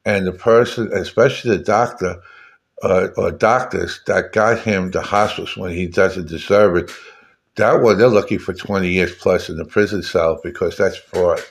And 0.05 0.25
the 0.25 0.31
person, 0.31 0.89
especially 0.93 1.57
the 1.57 1.63
doctor 1.63 2.21
uh, 2.81 3.09
or 3.17 3.31
doctors 3.31 3.99
that 4.07 4.31
got 4.31 4.59
him 4.59 4.91
the 4.91 5.01
hospice 5.01 5.57
when 5.57 5.71
he 5.71 5.87
doesn't 5.87 6.29
deserve 6.29 6.77
it, 6.77 6.91
that 7.57 7.81
one 7.81 7.97
they're 7.97 8.07
looking 8.07 8.39
for 8.39 8.53
20 8.53 8.89
years 8.89 9.13
plus 9.15 9.49
in 9.49 9.57
the 9.57 9.65
prison 9.65 10.01
cell 10.01 10.39
because 10.43 10.77
that's 10.77 10.97
fraud. 10.97 11.41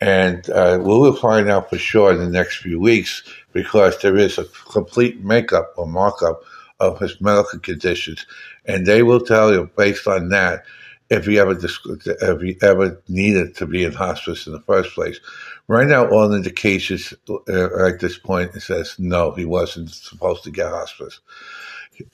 And 0.00 0.48
uh, 0.50 0.78
we 0.80 0.88
will 0.88 1.14
find 1.14 1.50
out 1.50 1.70
for 1.70 1.78
sure 1.78 2.12
in 2.12 2.18
the 2.18 2.28
next 2.28 2.58
few 2.58 2.80
weeks 2.80 3.22
because 3.52 4.00
there 4.00 4.16
is 4.16 4.38
a 4.38 4.44
complete 4.70 5.22
makeup 5.22 5.72
or 5.76 5.86
markup 5.86 6.42
of 6.80 6.98
his 6.98 7.20
medical 7.20 7.58
conditions, 7.58 8.26
and 8.64 8.86
they 8.86 9.02
will 9.02 9.20
tell 9.20 9.52
you 9.52 9.70
based 9.76 10.06
on 10.06 10.30
that 10.30 10.64
if 11.10 11.26
he 11.26 11.38
ever 11.38 11.58
if 11.60 12.40
he 12.40 12.56
ever 12.62 13.02
needed 13.08 13.54
to 13.56 13.66
be 13.66 13.84
in 13.84 13.92
hospice 13.92 14.46
in 14.46 14.54
the 14.54 14.60
first 14.60 14.94
place. 14.94 15.20
Right 15.68 15.86
now, 15.86 16.08
all 16.08 16.32
indications 16.32 17.12
uh, 17.28 17.86
at 17.86 18.00
this 18.00 18.16
point 18.16 18.54
it 18.54 18.62
says 18.62 18.96
no, 18.98 19.32
he 19.32 19.44
wasn't 19.44 19.90
supposed 19.90 20.44
to 20.44 20.50
get 20.50 20.70
hospice. 20.70 21.20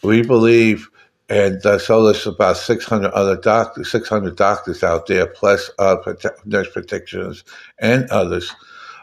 We 0.03 0.23
believe 0.23 0.89
and 1.29 1.65
uh, 1.67 1.79
so 1.79 2.05
there's 2.05 2.27
about 2.27 2.57
600 2.57 3.11
other 3.11 3.37
doctors, 3.37 3.91
600 3.91 4.37
doctors 4.37 4.85
out 4.85 5.07
there, 5.07 5.27
plus 5.27 5.71
uh, 5.79 5.97
nurse 6.45 6.71
practitioners 6.71 7.43
and 7.79 8.09
others, 8.11 8.53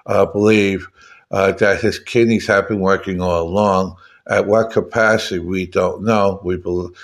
uh, 0.06 0.26
believe 0.26 0.88
uh, 1.32 1.52
that 1.54 1.82
his 1.82 2.00
kidneys 2.00 2.48
have 2.48 2.67
been 2.67 2.80
working 2.80 3.21
all 3.21 3.43
along. 3.43 3.98
At 4.28 4.48
what 4.48 4.71
capacity, 4.71 5.39
we 5.39 5.65
don't 5.65 6.04
know. 6.04 6.39
We 6.45 6.56
believe 6.56 6.95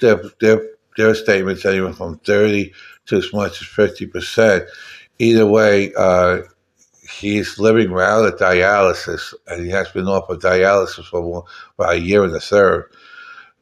their, 0.00 0.22
their, 0.40 0.68
their 0.98 1.14
statements 1.14 1.64
anywhere 1.64 1.94
from 1.94 2.18
30 2.18 2.72
to 3.06 3.16
as 3.16 3.32
much 3.32 3.62
as 3.62 3.68
50%. 3.68 4.66
Either 5.18 5.46
way, 5.46 5.92
uh, 5.96 6.40
he's 7.10 7.58
living 7.58 7.92
without 7.92 8.26
a 8.26 8.36
dialysis, 8.36 9.32
and 9.46 9.64
he 9.64 9.70
has 9.70 9.88
been 9.90 10.06
off 10.06 10.28
of 10.28 10.40
dialysis 10.40 11.06
for 11.06 11.44
about 11.78 11.94
a 11.94 12.00
year 12.00 12.24
and 12.24 12.34
a 12.34 12.40
third. 12.40 12.90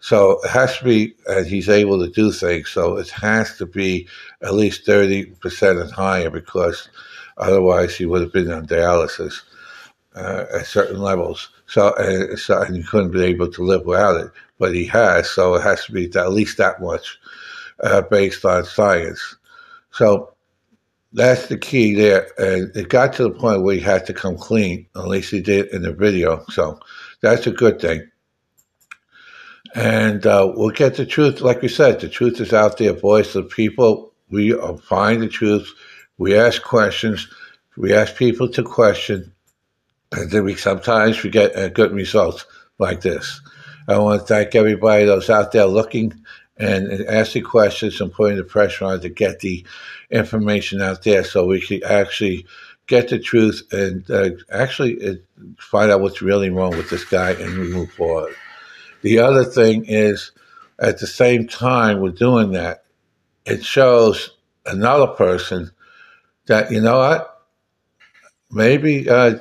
So 0.05 0.39
it 0.45 0.51
has 0.51 0.77
to 0.77 0.85
be, 0.85 1.15
and 1.29 1.47
he's 1.47 1.71
able 1.71 1.99
to 1.99 2.11
do 2.11 2.31
things. 2.31 2.69
So 2.69 2.99
it 2.99 3.09
has 3.09 3.57
to 3.57 3.65
be 3.65 4.07
at 4.43 4.53
least 4.53 4.87
30% 4.87 5.81
and 5.81 5.91
higher 5.91 6.29
because 6.29 6.91
otherwise 7.39 7.97
he 7.97 8.05
would 8.05 8.21
have 8.21 8.31
been 8.31 8.53
on 8.53 8.67
dialysis 8.67 9.41
uh, 10.15 10.45
at 10.57 10.67
certain 10.67 11.01
levels. 11.01 11.49
So, 11.69 11.87
uh, 11.95 12.37
so, 12.37 12.61
and 12.61 12.77
he 12.77 12.83
couldn't 12.83 13.13
be 13.13 13.23
able 13.23 13.51
to 13.53 13.65
live 13.65 13.87
without 13.87 14.21
it. 14.21 14.31
But 14.59 14.75
he 14.75 14.85
has, 14.89 15.31
so 15.31 15.55
it 15.55 15.63
has 15.63 15.87
to 15.87 15.93
be 15.93 16.13
at 16.15 16.33
least 16.33 16.59
that 16.59 16.83
much 16.83 17.19
uh, 17.83 18.03
based 18.03 18.45
on 18.45 18.67
science. 18.67 19.37
So 19.91 20.35
that's 21.15 21.47
the 21.47 21.57
key 21.57 21.95
there. 21.95 22.29
And 22.37 22.77
it 22.77 22.91
got 22.91 23.15
to 23.15 23.23
the 23.23 23.31
point 23.31 23.63
where 23.63 23.77
he 23.77 23.81
had 23.81 24.05
to 24.05 24.13
come 24.13 24.37
clean, 24.37 24.87
at 24.97 25.09
least 25.09 25.31
he 25.31 25.41
did 25.41 25.69
in 25.69 25.81
the 25.81 25.95
video. 25.95 26.45
So 26.51 26.79
that's 27.23 27.47
a 27.47 27.53
good 27.53 27.81
thing. 27.81 28.07
And 29.75 30.25
uh, 30.25 30.53
we'll 30.55 30.71
get 30.71 30.95
the 30.95 31.05
truth. 31.05 31.41
Like 31.41 31.61
we 31.61 31.69
said, 31.69 32.01
the 32.01 32.09
truth 32.09 32.41
is 32.41 32.53
out 32.53 32.79
there, 32.79 32.93
voice 32.93 33.35
of 33.35 33.51
people. 33.51 34.13
We 34.31 34.53
find 34.83 35.21
the 35.21 35.29
truth. 35.29 35.73
We 36.17 36.37
ask 36.37 36.63
questions. 36.63 37.29
We 37.77 37.93
ask 37.93 38.15
people 38.15 38.49
to 38.51 38.63
question. 38.63 39.33
And 40.13 40.31
then 40.31 40.45
we 40.45 40.55
sometimes 40.55 41.23
we 41.23 41.31
get 41.31 41.57
uh, 41.57 41.69
good 41.69 41.93
results 41.93 42.47
like 42.79 43.01
this. 43.01 43.41
I 43.89 43.99
want 43.99 44.21
to 44.21 44.27
thank 44.27 44.55
everybody 44.55 45.05
that's 45.05 45.29
out 45.29 45.53
there 45.53 45.67
looking 45.67 46.13
and, 46.57 46.87
and 46.87 47.07
asking 47.09 47.43
questions 47.43 48.01
and 48.01 48.13
putting 48.13 48.37
the 48.37 48.45
pressure 48.45 48.85
on 48.85 49.01
to 49.01 49.09
get 49.09 49.41
the 49.41 49.67
information 50.11 50.81
out 50.81 51.03
there 51.03 51.25
so 51.25 51.47
we 51.47 51.61
can 51.61 51.83
actually 51.85 52.47
get 52.87 53.09
the 53.09 53.19
truth 53.19 53.63
and 53.73 54.09
uh, 54.11 54.31
actually 54.51 55.05
uh, 55.07 55.15
find 55.59 55.91
out 55.91 56.01
what's 56.01 56.23
really 56.23 56.51
wrong 56.51 56.71
with 56.77 56.91
this 56.91 57.05
guy 57.05 57.33
and 57.33 57.57
move 57.73 57.91
forward. 57.93 58.35
The 59.05 59.19
other 59.19 59.45
thing 59.45 59.85
is, 59.85 60.33
at 60.79 60.99
the 60.99 61.07
same 61.07 61.47
time 61.47 62.01
we're 62.01 62.09
doing 62.09 62.53
that, 62.53 62.85
it 63.45 63.63
shows 63.63 64.31
another 64.65 65.09
person 65.09 65.73
that, 66.47 66.73
you 66.73 66.81
know 66.81 66.97
what, 66.97 67.43
maybe 68.51 69.07
uh, 69.07 69.41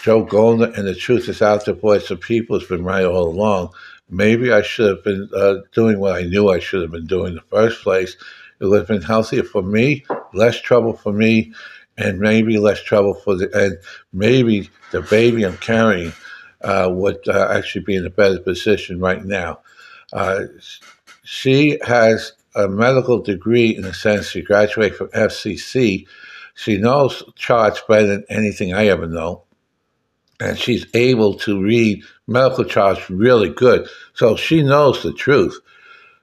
Joe 0.00 0.22
Golden 0.22 0.72
and 0.76 0.86
the 0.86 0.94
truth 0.94 1.28
is 1.28 1.42
out 1.42 1.64
there, 1.64 1.74
voice 1.74 2.08
of 2.12 2.20
people 2.20 2.56
has 2.56 2.68
been 2.68 2.84
right 2.84 3.04
all 3.04 3.26
along. 3.26 3.70
Maybe 4.08 4.52
I 4.52 4.62
should 4.62 4.88
have 4.88 5.02
been 5.02 5.28
uh, 5.34 5.54
doing 5.72 5.98
what 5.98 6.14
I 6.14 6.22
knew 6.22 6.48
I 6.48 6.60
should 6.60 6.82
have 6.82 6.92
been 6.92 7.08
doing 7.08 7.30
in 7.30 7.34
the 7.34 7.40
first 7.50 7.82
place. 7.82 8.16
It 8.60 8.66
would 8.66 8.78
have 8.78 8.86
been 8.86 9.02
healthier 9.02 9.42
for 9.42 9.62
me, 9.64 10.04
less 10.34 10.60
trouble 10.60 10.92
for 10.92 11.12
me, 11.12 11.52
and 11.98 12.20
maybe 12.20 12.58
less 12.58 12.80
trouble 12.80 13.14
for 13.14 13.34
the, 13.34 13.50
and 13.58 13.76
maybe 14.12 14.70
the 14.92 15.02
baby 15.02 15.44
I'm 15.44 15.56
carrying 15.56 16.12
would 16.62 17.26
uh, 17.28 17.48
actually 17.50 17.84
be 17.84 17.96
in 17.96 18.06
a 18.06 18.10
better 18.10 18.38
position 18.38 19.00
right 19.00 19.24
now. 19.24 19.60
Uh, 20.12 20.44
she 21.24 21.78
has 21.82 22.32
a 22.54 22.68
medical 22.68 23.20
degree 23.20 23.74
in 23.74 23.82
the 23.82 23.94
sense 23.94 24.28
she 24.28 24.42
graduated 24.42 24.96
from 24.96 25.08
FCC. 25.08 26.06
She 26.54 26.76
knows 26.76 27.22
charts 27.36 27.82
better 27.88 28.06
than 28.06 28.24
anything 28.28 28.74
I 28.74 28.86
ever 28.88 29.06
know. 29.06 29.44
And 30.40 30.58
she's 30.58 30.86
able 30.94 31.34
to 31.34 31.62
read 31.62 32.02
medical 32.26 32.64
charts 32.64 33.08
really 33.10 33.50
good. 33.50 33.88
So 34.14 34.36
she 34.36 34.62
knows 34.62 35.02
the 35.02 35.12
truth. 35.12 35.58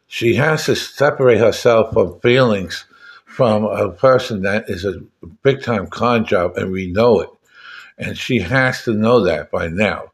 She 0.08 0.36
has 0.36 0.65
to 0.65 0.76
separate 0.76 1.39
herself 1.39 1.93
from 1.93 2.19
feelings 2.21 2.86
from 3.26 3.65
a 3.65 3.91
person 3.91 4.41
that 4.41 4.67
is 4.67 4.84
a 4.84 5.00
big 5.43 5.62
time 5.62 5.86
con 5.86 6.26
job, 6.26 6.58
and 6.58 6.71
we 6.71 6.91
know 6.91 7.19
it. 7.19 7.30
And 8.00 8.17
she 8.17 8.39
has 8.39 8.84
to 8.86 8.93
know 8.93 9.19
that 9.26 9.52
by 9.52 9.67
now. 9.67 10.12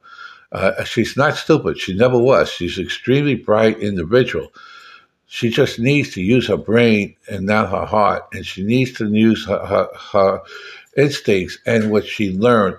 Uh, 0.53 0.83
she's 0.83 1.17
not 1.17 1.35
stupid. 1.35 1.79
She 1.79 1.95
never 1.95 2.17
was. 2.17 2.49
She's 2.49 2.77
an 2.77 2.85
extremely 2.85 3.35
bright 3.35 3.79
individual. 3.79 4.53
She 5.25 5.49
just 5.49 5.79
needs 5.79 6.13
to 6.13 6.21
use 6.21 6.47
her 6.47 6.57
brain 6.57 7.15
and 7.27 7.47
not 7.47 7.71
her 7.71 7.85
heart, 7.85 8.23
and 8.33 8.45
she 8.45 8.63
needs 8.63 8.93
to 8.93 9.11
use 9.11 9.45
her, 9.47 9.65
her, 9.65 9.89
her 10.11 10.41
instincts 10.95 11.57
and 11.65 11.89
what 11.91 12.05
she 12.05 12.31
learned 12.31 12.77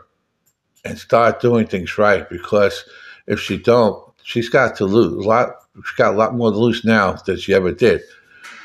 and 0.85 0.97
start 0.97 1.41
doing 1.41 1.67
things 1.67 1.99
right. 1.99 2.31
Because 2.31 2.85
if 3.27 3.41
she 3.41 3.59
don't, 3.59 4.01
she's 4.23 4.49
got 4.49 4.77
to 4.77 4.85
lose 4.85 5.13
a 5.13 5.29
lot. 5.29 5.57
She's 5.75 5.97
got 5.97 6.15
a 6.15 6.17
lot 6.17 6.37
more 6.37 6.53
to 6.53 6.57
lose 6.57 6.85
now 6.85 7.15
than 7.15 7.39
she 7.39 7.55
ever 7.55 7.73
did. 7.73 8.03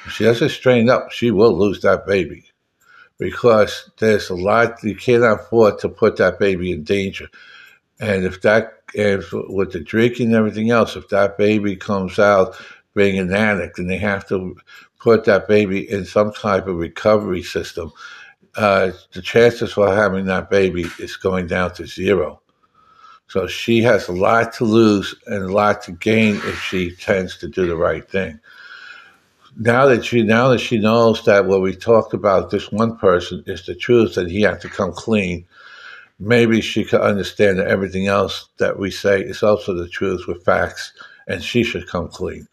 If 0.06 0.12
she 0.14 0.24
doesn't 0.26 0.50
strain 0.50 0.88
up, 0.88 1.12
she 1.12 1.32
will 1.32 1.58
lose 1.58 1.82
that 1.82 2.06
baby 2.06 2.46
because 3.18 3.90
there's 3.98 4.30
a 4.30 4.36
lot 4.36 4.84
you 4.84 4.96
cannot 4.96 5.42
afford 5.42 5.80
to 5.80 5.90
put 5.90 6.18
that 6.18 6.40
baby 6.40 6.72
in 6.72 6.84
danger. 6.84 7.28
And 8.00 8.26
if 8.26 8.42
that, 8.42 8.84
if 8.94 9.32
with 9.32 9.74
the 9.74 9.80
drinking 9.80 10.28
and 10.28 10.36
everything 10.36 10.72
else, 10.72 10.96
if 10.96 11.10
that 11.10 11.38
baby 11.38 11.76
comes 11.76 12.18
out 12.18 12.56
being 12.96 13.20
an 13.20 13.34
addict 13.34 13.78
and 13.78 13.90
they 13.90 13.98
have 13.98 14.28
to 14.30 14.56
put 15.00 15.26
that 15.26 15.48
baby 15.48 15.90
in 15.90 16.06
some 16.06 16.32
type 16.34 16.68
of 16.68 16.78
recovery 16.78 17.44
system, 17.44 17.92
uh, 18.56 18.92
the 19.14 19.22
chances 19.22 19.74
for 19.74 19.94
having 19.94 20.26
that 20.26 20.50
baby 20.50 20.86
is 21.00 21.16
going 21.16 21.48
down 21.48 21.74
to 21.74 21.86
zero. 21.86 22.42
So 23.28 23.46
she 23.46 23.82
has 23.84 24.08
a 24.08 24.12
lot 24.12 24.54
to 24.54 24.66
lose 24.66 25.14
and 25.28 25.44
a 25.44 25.54
lot 25.54 25.84
to 25.84 25.92
gain 25.92 26.36
if 26.38 26.60
she 26.64 26.96
tends 26.96 27.38
to 27.38 27.48
do 27.48 27.68
the 27.68 27.76
right 27.76 28.10
thing. 28.10 28.40
Now 29.56 29.86
that 29.86 30.06
she 30.06 30.24
now 30.24 30.50
that 30.50 30.60
she 30.60 30.80
knows 30.80 31.24
that 31.26 31.46
what 31.46 31.62
we 31.62 31.76
talked 31.76 32.14
about 32.14 32.50
this 32.50 32.72
one 32.72 32.98
person 32.98 33.44
is 33.46 33.66
the 33.66 33.76
truth 33.76 34.18
and 34.18 34.30
he 34.32 34.42
had 34.42 34.62
to 34.62 34.70
come 34.70 34.94
clean, 34.94 35.46
maybe 36.20 36.62
she 36.62 36.84
could 36.84 37.02
understand 37.02 37.60
that 37.60 37.68
everything 37.68 38.08
else 38.08 38.50
that 38.60 38.78
we 38.78 38.92
say 38.92 39.22
is 39.22 39.42
also 39.42 39.74
the 39.74 39.88
truth 39.88 40.28
with 40.28 40.44
facts 40.44 40.92
and 41.28 41.44
she 41.44 41.64
should 41.64 41.88
come 41.88 42.10
clean. 42.10 42.48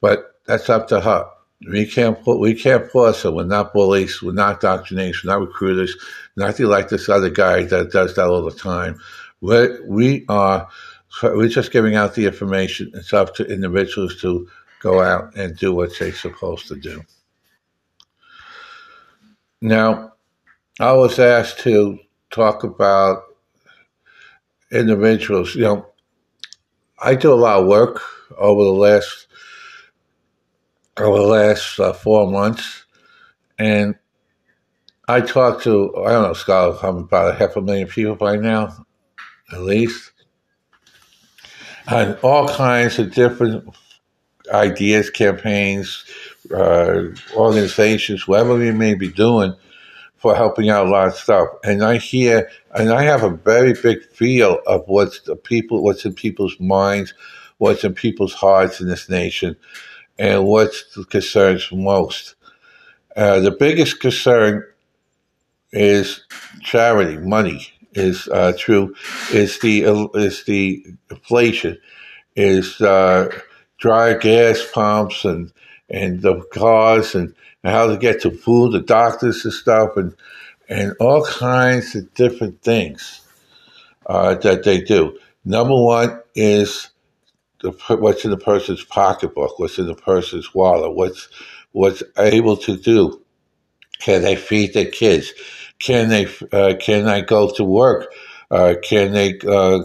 But 0.00 0.36
that's 0.46 0.70
up 0.70 0.88
to 0.88 1.00
her. 1.00 1.26
We 1.70 1.86
can't 1.86 2.18
we 2.26 2.54
can't 2.54 2.90
force 2.90 3.22
her. 3.22 3.30
We're 3.30 3.44
not 3.44 3.72
bullies. 3.72 4.20
We're 4.20 4.32
not 4.32 4.60
doctrination. 4.60 5.28
We're 5.28 5.34
not 5.34 5.46
recruiters. 5.46 5.96
Nothing 6.36 6.66
like 6.66 6.88
this 6.88 7.08
other 7.08 7.30
guy 7.30 7.64
that 7.64 7.92
does 7.92 8.16
that 8.16 8.26
all 8.26 8.42
the 8.42 8.50
time. 8.50 8.98
We're, 9.40 9.84
we 9.86 10.24
are, 10.28 10.68
we're 11.22 11.48
just 11.48 11.72
giving 11.72 11.94
out 11.94 12.14
the 12.14 12.26
information. 12.26 12.90
It's 12.94 13.12
up 13.12 13.34
to 13.36 13.44
individuals 13.44 14.20
to 14.22 14.48
go 14.80 15.00
out 15.00 15.36
and 15.36 15.56
do 15.56 15.72
what 15.72 15.90
they're 15.98 16.12
supposed 16.12 16.68
to 16.68 16.76
do. 16.76 17.02
Now, 19.60 20.14
I 20.80 20.92
was 20.94 21.20
asked 21.20 21.60
to 21.60 21.98
talk 22.32 22.64
about 22.64 23.24
individuals. 24.72 25.54
You 25.54 25.62
know, 25.62 25.86
I 27.00 27.14
do 27.14 27.32
a 27.32 27.34
lot 27.34 27.60
of 27.60 27.66
work 27.66 28.00
over 28.36 28.64
the 28.64 28.70
last 28.70 29.28
over 30.98 31.18
the 31.18 31.26
last 31.26 31.78
uh, 31.78 31.92
four 31.92 32.30
months, 32.30 32.84
and 33.58 33.94
I 35.08 35.20
talked 35.20 35.62
to 35.64 35.94
I 36.04 36.12
don't 36.12 36.22
know, 36.22 36.32
Scott, 36.32 36.82
I'm 36.82 36.98
about 36.98 37.34
a 37.34 37.38
half 37.38 37.56
a 37.56 37.60
million 37.60 37.88
people 37.88 38.16
by 38.16 38.36
now, 38.36 38.84
at 39.52 39.60
least, 39.60 40.12
and 41.86 42.18
all 42.22 42.48
kinds 42.48 42.98
of 42.98 43.14
different 43.14 43.74
ideas, 44.52 45.10
campaigns, 45.10 46.04
uh, 46.54 47.04
organizations, 47.34 48.26
whatever 48.26 48.56
we 48.56 48.70
may 48.70 48.94
be 48.94 49.08
doing 49.08 49.54
for 50.22 50.36
helping 50.36 50.70
out 50.70 50.86
a 50.86 50.90
lot 50.90 51.08
of 51.08 51.16
stuff. 51.16 51.48
And 51.64 51.82
I 51.82 51.96
hear, 51.98 52.48
and 52.76 52.92
I 52.92 53.02
have 53.02 53.24
a 53.24 53.30
very 53.30 53.74
big 53.74 54.04
feel 54.04 54.60
of 54.68 54.84
what's 54.86 55.20
the 55.22 55.34
people, 55.34 55.82
what's 55.82 56.04
in 56.04 56.14
people's 56.14 56.58
minds, 56.60 57.12
what's 57.58 57.82
in 57.82 57.92
people's 57.92 58.32
hearts 58.32 58.80
in 58.80 58.86
this 58.86 59.08
nation 59.08 59.56
and 60.20 60.44
what 60.44 60.70
concerns 61.10 61.68
most. 61.72 62.36
Uh, 63.16 63.40
the 63.40 63.50
biggest 63.50 63.98
concern 63.98 64.64
is 65.72 66.24
charity, 66.60 67.16
money 67.16 67.66
is 67.94 68.28
uh, 68.28 68.52
true. 68.56 68.94
Is 69.32 69.58
the 69.58 69.82
is 70.14 70.44
the 70.44 70.86
inflation, 71.10 71.78
is 72.36 72.80
uh, 72.80 73.28
dry 73.78 74.14
gas 74.14 74.64
pumps 74.72 75.24
and 75.24 75.52
and 75.90 76.22
the 76.22 76.42
cars 76.52 77.16
and, 77.16 77.34
and 77.64 77.72
how 77.74 77.88
to 77.88 77.96
get 77.98 78.22
to 78.22 78.30
food, 78.30 78.72
the 78.72 78.80
doctors 78.80 79.44
and 79.44 79.54
stuff, 79.54 79.96
and 79.96 80.14
and 80.68 80.94
all 81.00 81.24
kinds 81.24 81.94
of 81.96 82.12
different 82.14 82.62
things 82.62 83.22
uh, 84.06 84.34
that 84.36 84.64
they 84.64 84.80
do. 84.82 85.18
Number 85.44 85.76
one 85.76 86.20
is 86.34 86.90
the, 87.62 87.72
what's 87.96 88.24
in 88.24 88.32
the 88.32 88.38
person's 88.38 88.84
pocketbook, 88.84 89.58
what's 89.58 89.78
in 89.78 89.86
the 89.86 89.94
person's 89.94 90.54
wallet, 90.54 90.94
what's 90.94 91.28
what's 91.72 92.02
able 92.18 92.56
to 92.58 92.76
do. 92.76 93.22
Can 94.00 94.22
they 94.22 94.36
feed 94.36 94.74
their 94.74 94.90
kids? 94.90 95.32
Can 95.80 96.08
they 96.10 96.26
uh, 96.52 96.74
can 96.80 97.08
I 97.08 97.22
go 97.22 97.50
to 97.56 97.64
work? 97.64 98.12
Uh, 98.50 98.74
can 98.82 99.12
they 99.12 99.38
uh, 99.46 99.80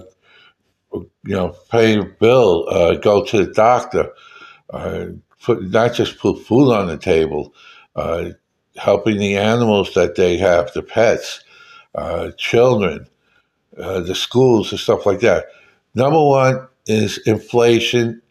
you 0.93 1.35
know 1.35 1.55
pay 1.71 1.99
a 1.99 2.03
bill? 2.05 2.67
Uh, 2.69 2.95
go 2.95 3.25
to 3.25 3.45
the 3.45 3.53
doctor? 3.53 4.13
Uh, 5.41 5.45
put 5.45 5.63
not 5.71 5.93
just 5.93 6.19
put 6.19 6.41
food 6.45 6.73
on 6.73 6.88
the 6.88 6.97
table, 6.97 7.54
uh, 7.95 8.32
helping 8.76 9.17
the 9.17 9.38
animals 9.38 9.93
that 9.93 10.15
they 10.15 10.38
have, 10.38 10.71
the 10.73 10.82
pets, 10.84 11.43
children, 12.38 13.08
the 13.73 14.15
schools, 14.15 14.71
and 14.71 14.80
stuff 14.80 15.06
like 15.06 15.19
that. 15.21 15.45
Number 15.95 16.23
one, 16.23 16.67
is 16.88 17.17
inflation 17.19 18.21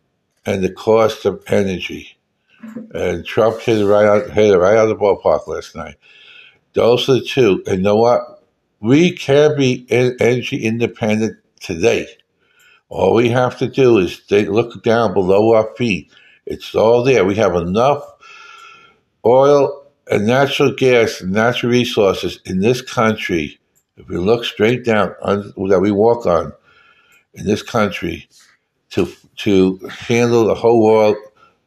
and 0.47 0.65
the 0.65 0.73
cost 0.73 1.25
of 1.25 1.43
energy. 1.49 2.17
And 2.93 3.25
Trump 3.25 3.61
hit 3.61 3.79
it 3.79 3.87
right 3.87 4.07
out, 4.07 4.31
hit 4.31 4.51
it 4.55 4.59
right 4.59 4.77
out 4.77 4.89
of 4.89 4.99
the 4.99 5.05
ballpark 5.05 5.47
last 5.47 5.77
night. 5.77 5.97
Those 6.73 7.09
are 7.09 7.15
the 7.15 7.21
two. 7.21 7.63
And 7.67 7.79
you 7.79 7.83
know 7.83 7.97
what? 7.97 8.43
We 8.81 9.13
can 9.13 9.57
be 9.57 9.87
energy 9.91 10.65
independent 10.65 11.37
today. 11.61 12.07
All 12.89 13.15
we 13.15 13.29
have 13.29 13.59
to 13.59 13.69
do 13.69 13.99
is 13.99 14.23
look 14.31 14.83
down 14.83 15.13
below 15.13 15.55
our 15.55 15.75
feet. 15.77 16.11
It's 16.47 16.75
all 16.75 17.05
there. 17.05 17.25
We 17.25 17.35
have 17.37 17.55
enough 17.57 18.03
oil 19.25 19.85
and 20.11 20.27
natural 20.27 20.73
gas 20.73 21.21
and 21.21 21.33
natural 21.33 21.73
resources 21.73 22.41
in 22.45 22.61
this 22.61 22.81
country. 22.81 23.59
If 23.97 24.09
we 24.09 24.19
look 24.19 24.45
straight 24.45 24.85
down 24.85 25.15
on, 25.23 25.53
that 25.69 25.81
we 25.81 25.91
walk 25.91 26.27
on 26.27 26.53
in 27.35 27.47
this 27.47 27.63
country, 27.63 28.29
to 28.91 29.11
to 29.37 29.79
handle 29.89 30.45
the 30.45 30.55
whole 30.55 30.83
world 30.83 31.17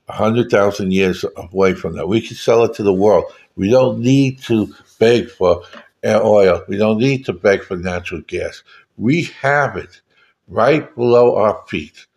hundred 0.10 0.50
thousand 0.50 0.92
years 0.92 1.24
away 1.38 1.74
from 1.74 1.96
that. 1.96 2.08
We 2.08 2.22
can 2.22 2.36
sell 2.36 2.64
it 2.64 2.74
to 2.76 2.84
the 2.84 2.94
world. 2.94 3.26
We 3.56 3.70
don't 3.70 4.00
need 4.00 4.42
to 4.44 4.74
beg 5.00 5.30
for 5.30 5.64
uh, 6.04 6.22
oil. 6.24 6.64
We 6.68 6.78
don't 6.78 6.98
need 6.98 7.26
to 7.26 7.34
beg 7.34 7.64
for 7.64 7.78
natural 7.78 8.22
gas. 8.22 8.64
We 8.98 9.26
have 9.42 9.78
it 9.78 10.02
right 10.48 10.94
below 10.96 11.36
our 11.36 11.64
feet. 11.68 12.08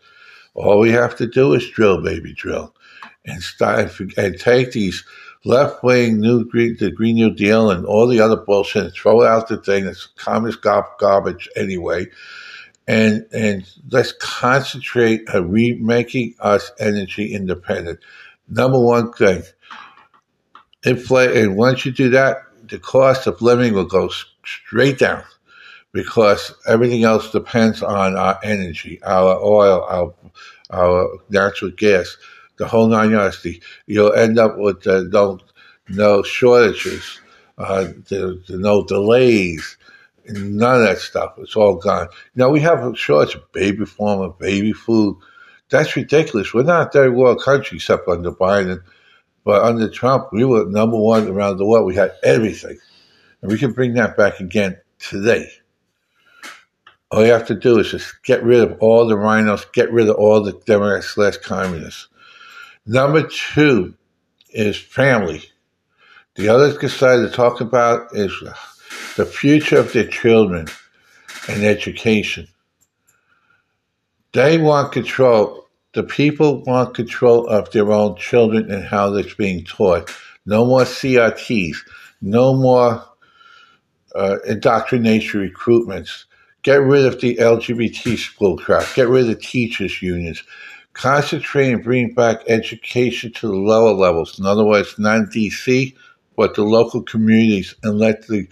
All 0.54 0.80
we 0.80 0.90
have 0.90 1.16
to 1.16 1.26
do 1.26 1.54
is 1.54 1.68
drill, 1.70 2.02
baby, 2.02 2.34
drill, 2.34 2.74
and 3.24 3.42
start 3.42 3.98
and 4.16 4.38
take 4.38 4.72
these 4.72 5.04
left 5.44 5.82
wing 5.82 6.20
new 6.20 6.44
green, 6.44 6.76
the 6.78 6.90
Green 6.90 7.16
New 7.16 7.34
Deal 7.34 7.70
and 7.70 7.86
all 7.86 8.06
the 8.06 8.20
other 8.20 8.36
bullshit 8.36 8.84
and 8.84 8.94
throw 8.94 9.22
out 9.24 9.48
the 9.48 9.56
thing 9.56 9.84
that's 9.84 10.06
communist 10.06 10.62
garbage 10.62 11.48
anyway. 11.56 12.06
And 12.86 13.26
and 13.32 13.64
let's 13.90 14.12
concentrate 14.12 15.22
on 15.32 15.50
remaking 15.50 16.34
us 16.40 16.70
energy 16.78 17.32
independent. 17.32 18.00
Number 18.48 18.78
one 18.78 19.12
thing, 19.12 19.44
inflate, 20.84 21.36
and 21.36 21.56
once 21.56 21.86
you 21.86 21.92
do 21.92 22.10
that, 22.10 22.38
the 22.68 22.78
cost 22.78 23.26
of 23.26 23.40
living 23.40 23.72
will 23.72 23.84
go 23.84 24.10
straight 24.44 24.98
down 24.98 25.24
because 25.92 26.54
everything 26.66 27.04
else 27.04 27.30
depends 27.30 27.82
on 27.82 28.16
our 28.16 28.38
energy, 28.42 29.02
our 29.04 29.38
oil, 29.42 29.84
our 29.88 30.14
our 30.70 31.18
natural 31.28 31.70
gas, 31.70 32.16
the 32.56 32.66
whole 32.66 32.88
nine 32.88 33.10
yards. 33.10 33.46
You'll 33.86 34.12
end 34.12 34.38
up 34.38 34.58
with 34.58 34.86
uh, 34.86 35.02
no 35.10 35.38
no 35.88 36.22
shortages, 36.22 37.20
uh, 37.58 37.84
the, 38.08 38.42
the 38.48 38.56
no 38.58 38.84
delays 38.84 39.76
None 40.28 40.76
of 40.76 40.82
that 40.82 40.98
stuff. 40.98 41.34
It's 41.38 41.56
all 41.56 41.76
gone. 41.76 42.08
Now 42.36 42.48
we 42.50 42.60
have 42.60 42.84
a 42.84 42.94
shortage 42.94 43.34
of 43.34 43.50
baby 43.52 43.84
formula, 43.84 44.32
baby 44.32 44.72
food. 44.72 45.16
That's 45.68 45.96
ridiculous. 45.96 46.54
We're 46.54 46.62
not 46.62 46.88
a 46.88 46.90
third 46.90 47.14
world 47.14 47.42
country 47.42 47.76
except 47.76 48.06
under 48.08 48.30
Biden. 48.30 48.82
But 49.44 49.62
under 49.62 49.88
Trump, 49.88 50.28
we 50.32 50.44
were 50.44 50.66
number 50.66 50.96
one 50.96 51.26
around 51.28 51.56
the 51.56 51.66
world. 51.66 51.86
We 51.86 51.96
had 51.96 52.12
everything. 52.22 52.78
And 53.40 53.50
we 53.50 53.58
can 53.58 53.72
bring 53.72 53.94
that 53.94 54.16
back 54.16 54.38
again 54.38 54.78
today. 55.00 55.50
All 57.12 57.26
you 57.26 57.32
have 57.32 57.46
to 57.48 57.54
do 57.54 57.78
is 57.78 57.90
just 57.90 58.22
get 58.22 58.42
rid 58.42 58.60
of 58.60 58.78
all 58.80 59.06
the 59.06 59.18
rhinos, 59.18 59.66
get 59.74 59.92
rid 59.92 60.08
of 60.08 60.16
all 60.16 60.42
the 60.42 60.52
Democrats 60.64 61.08
slash 61.08 61.36
communists. 61.36 62.08
Number 62.86 63.28
two 63.28 63.94
is 64.48 64.78
family. 64.78 65.44
The 66.36 66.48
other 66.48 66.88
side 66.88 67.16
to 67.16 67.30
talk 67.30 67.60
about 67.60 68.16
is 68.16 68.32
the 69.16 69.26
future 69.26 69.78
of 69.78 69.92
their 69.92 70.06
children 70.06 70.68
and 71.48 71.62
education. 71.64 72.48
They 74.32 74.56
want 74.56 74.92
control. 74.92 75.66
The 75.92 76.04
people 76.04 76.62
want 76.62 76.94
control 76.94 77.46
of 77.46 77.70
their 77.72 77.92
own 77.92 78.16
children 78.16 78.70
and 78.70 78.84
how 78.84 79.14
it's 79.16 79.34
being 79.34 79.64
taught. 79.64 80.10
No 80.46 80.64
more 80.64 80.84
CRTs. 80.84 81.76
No 82.22 82.54
more 82.54 83.04
uh, 84.14 84.38
indoctrination 84.46 85.46
recruitments. 85.46 86.24
Get 86.62 86.80
rid 86.80 87.04
of 87.06 87.20
the 87.20 87.36
LGBT 87.36 88.16
school 88.16 88.56
crap. 88.56 88.86
Get 88.94 89.08
rid 89.08 89.22
of 89.22 89.28
the 89.28 89.34
teachers' 89.34 90.00
unions. 90.00 90.44
Concentrate 90.92 91.72
and 91.72 91.82
bring 91.82 92.14
back 92.14 92.42
education 92.46 93.32
to 93.32 93.48
the 93.48 93.56
lower 93.56 93.92
levels. 93.92 94.38
In 94.38 94.46
other 94.46 94.64
words, 94.64 94.96
not 94.98 95.30
DC, 95.30 95.94
but 96.36 96.54
the 96.54 96.62
local 96.62 97.02
communities 97.02 97.74
and 97.82 97.98
let 97.98 98.28
the 98.28 98.46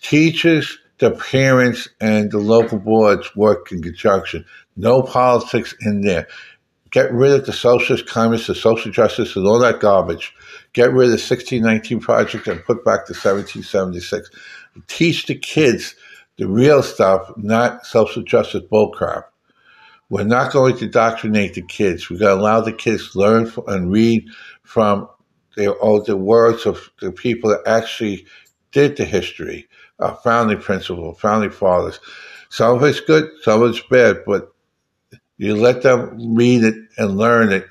teachers, 0.00 0.78
the 0.98 1.12
parents, 1.12 1.88
and 2.00 2.30
the 2.30 2.38
local 2.38 2.78
boards 2.78 3.34
work 3.34 3.72
in 3.72 3.82
conjunction. 3.82 4.44
No 4.76 5.02
politics 5.02 5.74
in 5.80 6.02
there. 6.02 6.28
Get 6.90 7.12
rid 7.12 7.32
of 7.32 7.46
the 7.46 7.52
socialist, 7.52 8.06
communist, 8.06 8.48
the 8.48 8.54
social 8.54 8.92
justice, 8.92 9.34
and 9.34 9.46
all 9.46 9.58
that 9.60 9.80
garbage. 9.80 10.32
Get 10.74 10.92
rid 10.92 11.06
of 11.06 11.12
the 11.12 11.34
1619 11.34 12.00
project 12.00 12.46
and 12.46 12.62
put 12.64 12.84
back 12.84 13.06
the 13.06 13.14
1776. 13.14 14.30
Teach 14.86 15.26
the 15.26 15.34
kids 15.34 15.96
the 16.38 16.48
real 16.48 16.82
stuff, 16.82 17.30
not 17.36 17.84
justice 17.84 18.62
bullcrap. 18.70 19.24
We're 20.08 20.24
not 20.24 20.52
going 20.52 20.76
to 20.76 20.84
indoctrinate 20.84 21.54
the 21.54 21.62
kids. 21.62 22.10
We're 22.10 22.18
going 22.18 22.36
to 22.36 22.42
allow 22.42 22.60
the 22.60 22.72
kids 22.72 23.12
to 23.12 23.18
learn 23.18 23.52
and 23.66 23.90
read 23.90 24.28
from 24.62 25.08
the, 25.56 25.76
oh, 25.78 26.02
the 26.02 26.16
words 26.16 26.66
of 26.66 26.90
the 27.00 27.12
people 27.12 27.50
that 27.50 27.62
actually 27.66 28.26
did 28.72 28.96
the 28.96 29.04
history, 29.04 29.68
our 29.98 30.18
founding 30.22 30.60
principles, 30.60 31.18
founding 31.20 31.50
fathers. 31.50 32.00
Some 32.50 32.76
of 32.76 32.82
it's 32.82 33.00
good, 33.00 33.30
some 33.42 33.62
of 33.62 33.70
it's 33.70 33.80
bad, 33.80 34.18
but 34.26 34.52
you 35.38 35.56
let 35.56 35.82
them 35.82 36.34
read 36.34 36.64
it 36.64 36.74
and 36.98 37.16
learn 37.16 37.52
it 37.52 37.66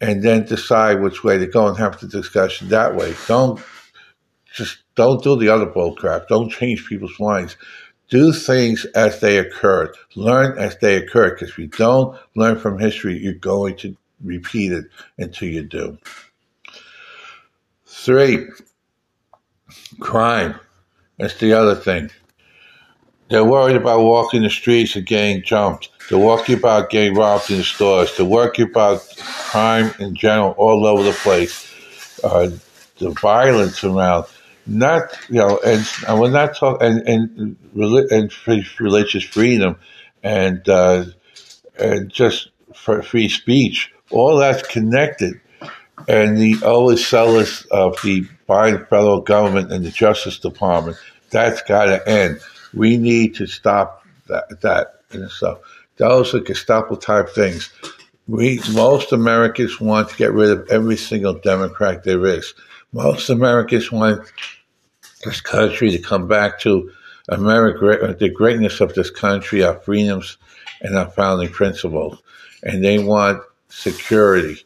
and 0.00 0.22
then 0.22 0.44
decide 0.44 1.00
which 1.00 1.24
way 1.24 1.38
to 1.38 1.46
go 1.46 1.66
and 1.66 1.76
have 1.76 1.98
the 2.00 2.06
discussion 2.06 2.68
that 2.68 2.94
way. 2.94 3.14
Don't 3.26 3.60
just 4.52 4.78
don't 4.96 5.22
do 5.22 5.36
the 5.36 5.48
other 5.48 5.66
bull 5.66 5.94
crap. 5.94 6.28
Don't 6.28 6.50
change 6.50 6.88
people's 6.88 7.18
minds. 7.20 7.56
Do 8.08 8.32
things 8.32 8.84
as 8.94 9.20
they 9.20 9.38
occurred. 9.38 9.96
Learn 10.14 10.58
as 10.58 10.76
they 10.78 10.96
occurred. 10.96 11.34
Because 11.34 11.50
if 11.50 11.58
you 11.58 11.68
don't 11.68 12.18
learn 12.34 12.58
from 12.58 12.78
history, 12.78 13.18
you're 13.18 13.34
going 13.34 13.76
to 13.78 13.96
repeat 14.22 14.72
it 14.72 14.86
until 15.18 15.48
you 15.48 15.62
do. 15.62 15.98
Three, 17.84 18.48
crime. 20.00 20.58
That's 21.18 21.38
the 21.38 21.52
other 21.52 21.74
thing. 21.74 22.10
They're 23.28 23.44
worried 23.44 23.76
about 23.76 24.00
walking 24.00 24.42
the 24.42 24.50
streets 24.50 24.94
and 24.94 25.04
getting 25.04 25.42
jumped. 25.42 25.90
They're 26.08 26.18
worried 26.18 26.58
about 26.58 26.90
getting 26.90 27.16
robbed 27.16 27.50
in 27.50 27.58
the 27.58 27.64
stores. 27.64 28.16
They're 28.16 28.24
worried 28.24 28.60
about 28.60 29.04
crime 29.18 29.92
in 29.98 30.14
general 30.14 30.52
all 30.52 30.86
over 30.86 31.02
the 31.02 31.12
place. 31.12 31.72
Uh, 32.22 32.50
the 32.98 33.10
violence 33.10 33.82
around 33.82 34.26
not 34.66 35.16
you 35.28 35.36
know, 35.36 35.58
and, 35.64 35.86
and 36.08 36.20
we're 36.20 36.30
not 36.30 36.56
talking 36.56 36.86
and 36.86 37.08
and, 37.08 37.56
and 38.10 38.66
religious 38.78 39.24
freedom, 39.24 39.76
and 40.22 40.68
uh, 40.68 41.04
and 41.78 42.10
just 42.10 42.50
free 42.74 43.28
speech. 43.28 43.92
All 44.10 44.38
that's 44.38 44.66
connected, 44.66 45.40
and 46.08 46.38
the 46.38 46.56
always 46.64 47.06
zealous 47.06 47.64
of 47.66 48.00
the 48.02 48.26
Biden 48.48 48.88
federal 48.88 49.20
government 49.20 49.72
and 49.72 49.84
the 49.84 49.90
Justice 49.90 50.38
Department. 50.38 50.96
That's 51.30 51.62
got 51.62 51.86
to 51.86 52.08
end. 52.08 52.40
We 52.74 52.96
need 52.96 53.34
to 53.36 53.46
stop 53.46 54.04
that. 54.28 54.60
That 54.62 55.00
and 55.12 55.30
so 55.30 55.60
those 55.96 56.34
are 56.34 56.40
Gestapo 56.40 56.96
type 56.96 57.30
things. 57.30 57.70
We 58.28 58.60
most 58.72 59.12
Americans 59.12 59.80
want 59.80 60.10
to 60.10 60.16
get 60.16 60.32
rid 60.32 60.50
of 60.50 60.68
every 60.68 60.96
single 60.96 61.34
Democrat 61.34 62.02
there 62.02 62.26
is. 62.26 62.54
Most 62.92 63.28
Americans 63.30 63.92
want 63.92 64.26
this 65.26 65.40
country 65.40 65.90
to 65.90 65.98
come 65.98 66.26
back 66.26 66.58
to 66.60 66.90
America, 67.28 68.16
the 68.18 68.30
greatness 68.30 68.80
of 68.80 68.94
this 68.94 69.10
country, 69.10 69.62
our 69.62 69.78
freedoms, 69.80 70.38
and 70.80 70.96
our 70.96 71.10
founding 71.10 71.50
principles. 71.50 72.22
And 72.62 72.82
they 72.82 72.98
want 72.98 73.42
security. 73.68 74.62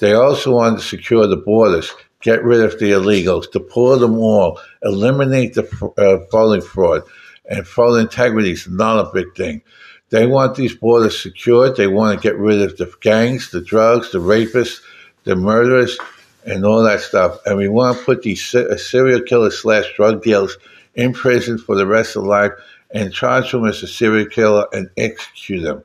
They 0.00 0.14
also 0.14 0.54
want 0.54 0.78
to 0.78 0.84
secure 0.84 1.26
the 1.26 1.36
borders, 1.36 1.92
get 2.20 2.42
rid 2.42 2.60
of 2.60 2.78
the 2.78 2.92
illegals, 2.92 3.50
deport 3.50 4.00
them 4.00 4.18
all, 4.18 4.60
eliminate 4.82 5.54
the 5.54 5.64
uh, 5.98 6.24
voting 6.30 6.66
fraud, 6.66 7.02
and 7.46 7.66
voter 7.66 8.00
integrity 8.00 8.52
is 8.52 8.66
not 8.68 9.06
a 9.06 9.12
big 9.12 9.34
thing. 9.36 9.62
They 10.10 10.26
want 10.26 10.54
these 10.54 10.76
borders 10.76 11.20
secured. 11.20 11.76
They 11.76 11.88
want 11.88 12.16
to 12.16 12.22
get 12.22 12.38
rid 12.38 12.62
of 12.62 12.76
the 12.76 12.92
gangs, 13.00 13.50
the 13.50 13.60
drugs, 13.60 14.12
the 14.12 14.18
rapists, 14.18 14.80
the 15.24 15.34
murderers, 15.34 15.98
and 16.44 16.64
all 16.64 16.82
that 16.82 17.00
stuff. 17.00 17.38
And 17.46 17.56
we 17.56 17.68
want 17.68 17.98
to 17.98 18.04
put 18.04 18.22
these 18.22 18.54
uh, 18.54 18.76
serial 18.76 19.22
killers 19.22 19.58
slash 19.58 19.84
drug 19.96 20.22
dealers 20.22 20.56
in 20.94 21.12
prison 21.12 21.58
for 21.58 21.74
the 21.74 21.86
rest 21.86 22.16
of 22.16 22.24
life 22.24 22.52
and 22.90 23.12
charge 23.12 23.50
them 23.50 23.66
as 23.66 23.82
a 23.82 23.88
serial 23.88 24.26
killer 24.26 24.66
and 24.72 24.90
execute 24.96 25.62
them. 25.62 25.82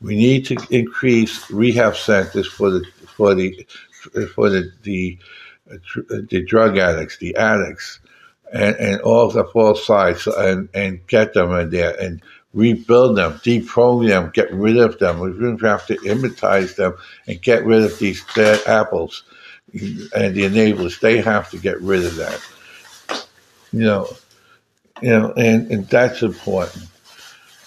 We 0.00 0.16
need 0.16 0.46
to 0.46 0.56
increase 0.70 1.50
rehab 1.50 1.96
centers 1.96 2.46
for 2.46 2.70
the 2.70 2.84
for 3.16 3.34
the 3.34 3.66
for 4.34 4.48
the 4.48 4.70
the, 4.82 5.18
the 6.30 6.44
drug 6.44 6.78
addicts, 6.78 7.18
the 7.18 7.36
addicts, 7.36 8.00
and, 8.52 8.76
and 8.76 9.00
all 9.02 9.28
the 9.28 9.44
both 9.44 9.80
sides, 9.80 10.26
and, 10.26 10.68
and 10.72 11.06
get 11.06 11.34
them 11.34 11.52
in 11.52 11.70
there 11.70 12.00
and 12.00 12.22
rebuild 12.54 13.16
them, 13.16 13.34
deprogram 13.44 14.08
them, 14.08 14.30
get 14.32 14.52
rid 14.52 14.78
of 14.78 14.98
them. 14.98 15.20
We 15.20 15.68
have 15.68 15.86
to 15.86 15.98
immunize 16.04 16.76
them 16.76 16.94
and 17.26 17.42
get 17.42 17.64
rid 17.64 17.82
of 17.82 17.98
these 17.98 18.24
dead 18.34 18.60
apples 18.66 19.24
and 19.72 20.34
the 20.34 20.42
enablers, 20.42 21.00
they 21.00 21.18
have 21.18 21.50
to 21.50 21.58
get 21.58 21.80
rid 21.80 22.04
of 22.04 22.16
that. 22.16 22.44
You 23.72 23.80
know, 23.80 24.08
you 25.02 25.10
know, 25.10 25.32
and, 25.36 25.70
and 25.70 25.86
that's 25.88 26.22
important. 26.22 26.86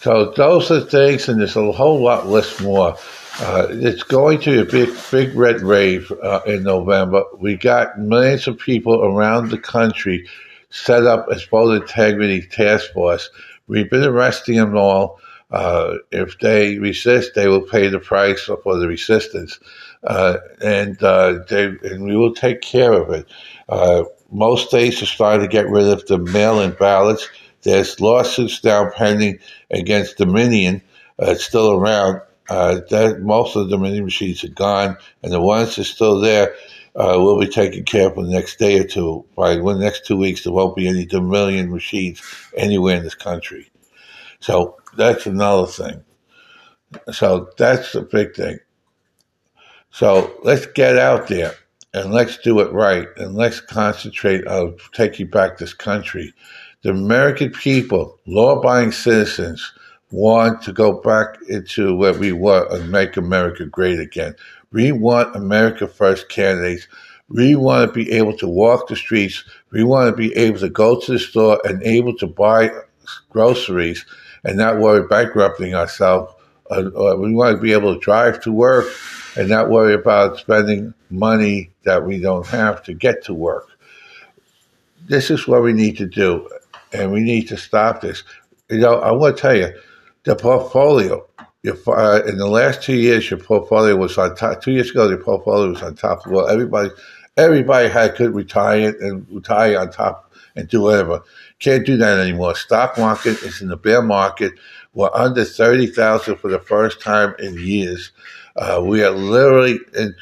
So 0.01 0.31
those 0.31 0.71
are 0.71 0.81
things, 0.81 1.29
and 1.29 1.39
there's 1.39 1.55
a 1.55 1.71
whole 1.71 2.01
lot 2.01 2.27
less 2.27 2.59
more. 2.59 2.97
Uh, 3.39 3.67
it's 3.69 4.03
going 4.03 4.39
to 4.41 4.51
be 4.51 4.59
a 4.59 4.65
big, 4.65 4.97
big 5.11 5.35
red 5.35 5.61
rave 5.61 6.11
uh, 6.23 6.41
in 6.45 6.63
November. 6.63 7.23
We 7.37 7.55
got 7.55 7.99
millions 7.99 8.47
of 8.47 8.57
people 8.57 9.03
around 9.03 9.49
the 9.49 9.59
country 9.59 10.27
set 10.71 11.05
up 11.05 11.27
as 11.31 11.43
voter 11.43 11.81
integrity 11.81 12.41
task 12.41 12.91
force. 12.93 13.29
We've 13.67 13.89
been 13.89 14.03
arresting 14.03 14.57
them 14.57 14.75
all. 14.75 15.19
Uh, 15.51 15.95
if 16.11 16.39
they 16.39 16.77
resist, 16.79 17.35
they 17.35 17.47
will 17.47 17.61
pay 17.61 17.87
the 17.89 17.99
price 17.99 18.49
for 18.63 18.77
the 18.77 18.87
resistance 18.87 19.59
uh, 20.03 20.37
and 20.61 21.01
uh, 21.03 21.39
they 21.49 21.65
and 21.65 22.03
we 22.03 22.15
will 22.15 22.33
take 22.33 22.61
care 22.61 22.93
of 22.93 23.11
it. 23.11 23.27
Uh, 23.69 24.03
most 24.31 24.69
states 24.69 25.01
are 25.01 25.07
starting 25.07 25.41
to 25.41 25.51
get 25.51 25.69
rid 25.69 25.87
of 25.87 26.05
the 26.07 26.17
mail-in 26.17 26.71
ballots. 26.71 27.29
There's 27.63 27.99
lawsuits 27.99 28.63
now 28.63 28.89
pending 28.89 29.39
against 29.69 30.17
Dominion. 30.17 30.81
Uh, 31.21 31.31
it's 31.31 31.43
still 31.43 31.71
around. 31.71 32.21
Uh, 32.49 32.81
that 32.89 33.21
most 33.21 33.55
of 33.55 33.69
the 33.69 33.77
Dominion 33.77 34.03
machines 34.03 34.43
are 34.43 34.49
gone, 34.49 34.97
and 35.23 35.31
the 35.31 35.39
ones 35.39 35.75
that 35.75 35.83
are 35.83 35.85
still 35.85 36.19
there 36.19 36.55
uh, 36.95 37.15
will 37.17 37.39
be 37.39 37.47
taken 37.47 37.83
care 37.83 38.09
of 38.09 38.17
in 38.17 38.25
the 38.25 38.31
next 38.31 38.57
day 38.59 38.79
or 38.79 38.83
two. 38.83 39.23
By 39.37 39.55
the 39.55 39.73
next 39.75 40.05
two 40.05 40.17
weeks, 40.17 40.43
there 40.43 40.51
won't 40.51 40.75
be 40.75 40.87
any 40.87 41.05
Dominion 41.05 41.71
machines 41.71 42.21
anywhere 42.57 42.97
in 42.97 43.03
this 43.03 43.15
country. 43.15 43.71
So 44.41 44.80
that's 44.95 45.25
another 45.25 45.67
thing. 45.67 46.03
So 47.11 47.49
that's 47.57 47.93
the 47.93 48.01
big 48.01 48.35
thing. 48.35 48.59
So 49.91 50.33
let's 50.43 50.65
get 50.65 50.97
out 50.97 51.27
there 51.27 51.53
and 51.93 52.11
let's 52.11 52.37
do 52.37 52.59
it 52.59 52.71
right 52.71 53.07
and 53.17 53.35
let's 53.35 53.59
concentrate 53.59 54.47
on 54.47 54.77
taking 54.93 55.27
back 55.27 55.57
this 55.57 55.73
country. 55.73 56.33
The 56.83 56.91
American 56.91 57.51
people, 57.51 58.19
law 58.25 58.57
abiding 58.57 58.93
citizens, 58.93 59.73
want 60.11 60.61
to 60.63 60.73
go 60.73 60.99
back 61.01 61.37
into 61.47 61.95
where 61.95 62.13
we 62.13 62.31
were 62.31 62.67
and 62.71 62.91
make 62.91 63.17
America 63.17 63.65
great 63.65 63.99
again. 63.99 64.35
We 64.71 64.91
want 64.91 65.35
America 65.35 65.87
First 65.87 66.29
candidates. 66.29 66.87
We 67.29 67.55
want 67.55 67.87
to 67.87 67.93
be 67.93 68.11
able 68.11 68.35
to 68.37 68.47
walk 68.47 68.87
the 68.87 68.95
streets. 68.95 69.43
We 69.71 69.83
want 69.83 70.09
to 70.09 70.15
be 70.15 70.35
able 70.35 70.59
to 70.59 70.69
go 70.69 70.99
to 70.99 71.11
the 71.13 71.19
store 71.19 71.61
and 71.65 71.83
able 71.83 72.15
to 72.17 72.27
buy 72.27 72.71
groceries 73.29 74.05
and 74.43 74.57
not 74.57 74.77
worry 74.77 75.07
bankrupting 75.07 75.73
ourselves. 75.73 76.33
Uh, 76.69 76.89
uh, 76.95 77.15
we 77.15 77.33
want 77.33 77.55
to 77.55 77.61
be 77.61 77.73
able 77.73 77.93
to 77.93 77.99
drive 77.99 78.41
to 78.41 78.51
work 78.51 78.85
and 79.35 79.49
not 79.49 79.69
worry 79.69 79.93
about 79.93 80.37
spending 80.37 80.93
money 81.09 81.69
that 81.83 82.05
we 82.05 82.19
don't 82.19 82.47
have 82.47 82.83
to 82.83 82.93
get 82.93 83.23
to 83.25 83.33
work. 83.33 83.67
This 85.07 85.29
is 85.29 85.47
what 85.47 85.63
we 85.63 85.73
need 85.73 85.97
to 85.97 86.05
do, 86.05 86.49
and 86.93 87.11
we 87.11 87.21
need 87.21 87.47
to 87.49 87.57
stop 87.57 88.01
this. 88.01 88.23
You 88.69 88.79
know, 88.79 88.99
I 88.99 89.11
want 89.11 89.35
to 89.35 89.41
tell 89.41 89.55
you, 89.55 89.73
the 90.23 90.35
portfolio. 90.35 91.25
Your, 91.63 91.77
uh, 91.87 92.23
in 92.25 92.37
the 92.37 92.47
last 92.47 92.81
two 92.81 92.95
years, 92.95 93.29
your 93.29 93.39
portfolio 93.39 93.95
was 93.95 94.17
on 94.17 94.35
top. 94.35 94.63
Two 94.63 94.71
years 94.71 94.89
ago, 94.89 95.07
the 95.07 95.17
portfolio 95.17 95.69
was 95.69 95.83
on 95.83 95.95
top. 95.95 96.25
Well, 96.25 96.47
everybody, 96.47 96.89
everybody 97.37 97.87
had 97.87 98.15
could 98.15 98.33
retire 98.33 98.95
and 98.99 99.27
retire 99.29 99.77
on 99.77 99.91
top 99.91 100.30
and 100.55 100.67
do 100.67 100.81
whatever. 100.81 101.21
Can't 101.59 101.85
do 101.85 101.97
that 101.97 102.19
anymore. 102.19 102.55
Stock 102.55 102.97
market 102.97 103.41
is 103.43 103.61
in 103.61 103.69
the 103.69 103.77
bear 103.77 104.01
market. 104.01 104.53
We're 104.93 105.13
under 105.13 105.45
thirty 105.45 105.87
thousand 105.87 106.37
for 106.37 106.49
the 106.49 106.59
first 106.59 107.01
time 107.01 107.35
in 107.39 107.53
years. 107.55 108.11
Uh, 108.55 108.81
we 108.83 109.03
are 109.03 109.11
literally 109.11 109.79
in, 109.97 110.13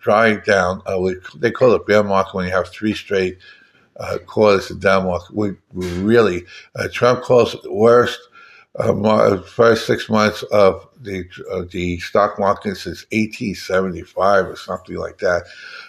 drawing 0.00 0.40
down. 0.40 0.82
Uh, 0.86 0.98
we, 0.98 1.16
they 1.36 1.50
call 1.50 1.74
it 1.74 1.86
bear 1.86 2.02
market 2.02 2.34
when 2.34 2.46
you 2.46 2.52
have 2.52 2.68
three 2.68 2.94
straight 2.94 3.38
uh, 3.98 4.18
quarters 4.26 4.70
of 4.70 4.80
down 4.80 5.04
market. 5.04 5.34
We, 5.34 5.54
we 5.72 5.88
really, 5.98 6.44
uh, 6.76 6.88
Trump 6.90 7.22
calls 7.22 7.54
it 7.54 7.62
the 7.62 7.72
worst 7.72 8.18
uh, 8.76 9.40
first 9.42 9.86
six 9.86 10.08
months 10.08 10.42
of 10.44 10.88
the 11.00 11.24
the 11.70 11.98
stock 12.00 12.38
market 12.38 12.76
since 12.76 13.04
1875 13.12 14.46
or 14.46 14.56
something 14.56 14.96
like 14.96 15.18
that. 15.18 15.44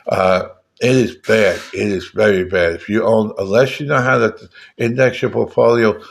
Uh, 0.08 0.50
It 0.82 0.92
is 0.92 1.16
bad. 1.16 1.60
It 1.74 1.88
is 1.88 2.10
very 2.10 2.44
bad. 2.44 2.74
If 2.74 2.90
you 2.90 3.04
own, 3.04 3.34
unless 3.38 3.80
you 3.80 3.86
know 3.86 4.02
how 4.02 4.18
to 4.18 4.50
index 4.78 5.22
your 5.22 5.32
portfolio, 5.32 6.02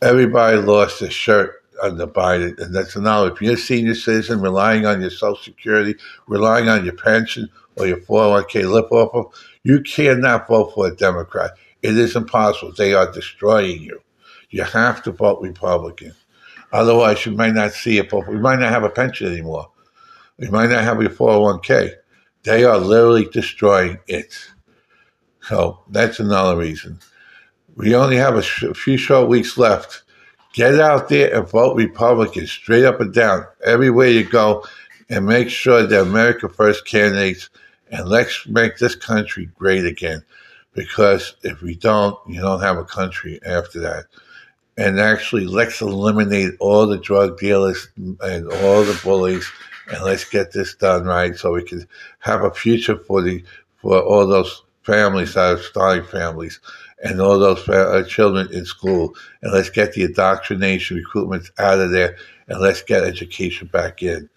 everybody 0.00 0.56
lost 0.56 1.00
their 1.00 1.10
shirt 1.10 1.62
under 1.82 2.06
Biden, 2.06 2.58
and 2.58 2.74
that's 2.74 2.96
another. 2.96 3.32
If 3.32 3.42
you're 3.42 3.54
a 3.54 3.58
senior 3.58 3.94
citizen 3.94 4.40
relying 4.40 4.86
on 4.86 5.02
your 5.02 5.10
Social 5.10 5.36
Security, 5.36 5.96
relying 6.26 6.68
on 6.68 6.84
your 6.84 6.94
pension 6.94 7.50
or 7.76 7.86
your 7.86 7.98
401k 7.98 8.70
lip 8.70 8.90
off, 8.90 9.34
you 9.62 9.82
cannot 9.82 10.48
vote 10.48 10.72
for 10.74 10.86
a 10.86 10.96
Democrat. 10.96 11.50
It 11.82 11.98
is 11.98 12.16
impossible. 12.16 12.72
They 12.72 12.94
are 12.94 13.12
destroying 13.12 13.82
you. 13.82 14.00
You 14.48 14.62
have 14.62 15.02
to 15.02 15.12
vote 15.12 15.42
Republican. 15.42 16.14
Otherwise, 16.72 17.26
you 17.26 17.32
might 17.32 17.54
not 17.54 17.72
see 17.72 17.98
it. 17.98 18.10
We 18.12 18.38
might 18.38 18.58
not 18.58 18.72
have 18.72 18.84
a 18.84 18.90
pension 18.90 19.26
anymore. 19.26 19.70
We 20.38 20.48
might 20.48 20.70
not 20.70 20.82
have 20.82 21.02
your 21.02 21.10
401k. 21.10 21.94
They 22.44 22.64
are 22.64 22.78
literally 22.78 23.26
destroying 23.26 23.98
it. 24.06 24.38
So 25.42 25.80
that's 25.88 26.20
another 26.20 26.56
reason. 26.56 27.00
We 27.74 27.94
only 27.94 28.16
have 28.16 28.36
a, 28.36 28.42
few 28.42 28.96
short 28.96 29.28
weeks 29.28 29.58
left. 29.58 30.02
Get 30.52 30.78
out 30.78 31.08
there 31.08 31.34
and 31.34 31.48
vote 31.48 31.76
Republican, 31.76 32.46
straight 32.46 32.84
up 32.84 33.00
and 33.00 33.12
down, 33.12 33.46
everywhere 33.64 34.08
you 34.08 34.24
go, 34.24 34.64
and 35.08 35.26
make 35.26 35.48
sure 35.48 35.84
that 35.84 36.00
America 36.00 36.48
First 36.48 36.86
candidates, 36.86 37.50
and 37.90 38.08
let's 38.08 38.46
make 38.46 38.78
this 38.78 38.94
country 38.94 39.50
great 39.58 39.84
again. 39.84 40.22
Because 40.74 41.34
if 41.42 41.62
we 41.62 41.74
don't, 41.74 42.16
you 42.28 42.40
don't 42.40 42.60
have 42.60 42.78
a 42.78 42.84
country 42.84 43.40
after 43.44 43.80
that. 43.80 44.04
And 44.76 45.00
actually, 45.00 45.46
let's 45.46 45.80
eliminate 45.80 46.54
all 46.60 46.86
the 46.86 46.98
drug 46.98 47.38
dealers 47.38 47.88
and 47.96 48.48
all 48.48 48.84
the 48.84 48.98
bullies 49.02 49.48
and 49.88 50.02
let's 50.02 50.24
get 50.24 50.52
this 50.52 50.74
done 50.74 51.04
right 51.04 51.36
so 51.36 51.52
we 51.52 51.64
can 51.64 51.86
have 52.20 52.42
a 52.42 52.50
future 52.50 52.96
for 52.96 53.22
the 53.22 53.44
for 53.76 54.00
all 54.00 54.26
those 54.26 54.62
families 54.82 55.34
that 55.34 55.58
are 55.58 55.62
starting 55.62 56.04
families 56.04 56.60
and 57.02 57.20
all 57.20 57.38
those 57.38 57.68
uh, 57.68 58.02
children 58.08 58.48
in 58.52 58.64
school. 58.64 59.14
And 59.42 59.52
let's 59.52 59.70
get 59.70 59.92
the 59.92 60.04
indoctrination 60.04 60.96
recruitment 60.96 61.50
out 61.58 61.80
of 61.80 61.90
there 61.90 62.16
and 62.48 62.60
let's 62.60 62.82
get 62.82 63.04
education 63.04 63.68
back 63.68 64.02
in. 64.02 64.28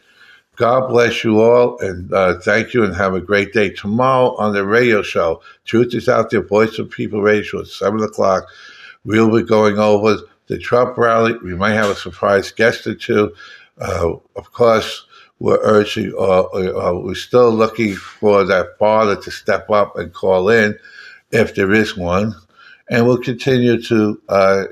God 0.58 0.90
bless 0.90 1.24
you 1.24 1.40
all 1.40 1.78
and 1.80 2.12
uh, 2.12 2.40
thank 2.40 2.74
you 2.74 2.84
and 2.84 2.96
have 2.96 3.14
a 3.14 3.22
great 3.22 3.54
day. 3.54 3.70
Tomorrow 3.70 4.36
on 4.38 4.54
the 4.54 4.66
radio 4.66 5.02
show 5.02 5.42
truth 5.66 5.94
is 5.94 6.10
out 6.10 6.30
there 6.30 6.42
voice 6.42 6.80
of 6.80 6.90
people 6.90 7.22
radio 7.22 7.44
show 7.44 7.60
at 7.60 7.68
7 7.68 8.02
o'clock. 8.02 8.46
We'll 9.06 9.34
be 9.34 9.48
going 9.48 9.78
over 9.78 10.18
the 10.48 10.58
trump 10.58 10.98
rally. 10.98 11.38
We 11.44 11.56
might 11.56 11.74
have 11.74 11.90
a 11.90 11.96
surprise 11.96 12.52
guest 12.52 12.88
or 12.88 12.96
two. 12.96 13.34
Uh, 13.80 14.16
of 14.36 14.52
course 14.52 15.07
we're 15.40 15.60
urging, 15.62 16.14
uh, 16.18 16.44
uh, 16.44 17.00
we're 17.04 17.16
still 17.16 17.52
looking 17.52 17.96
for 17.96 18.44
that 18.46 18.78
father 18.80 19.16
to 19.16 19.32
step 19.32 19.70
up 19.70 19.96
and 19.96 20.14
call 20.14 20.50
in 20.50 20.78
if 21.32 21.56
there 21.56 21.74
is 21.74 21.96
one. 21.98 22.34
And 22.90 23.06
we'll 23.06 23.20
continue 23.22 23.82
to 23.84 24.22
uh, 24.30 24.64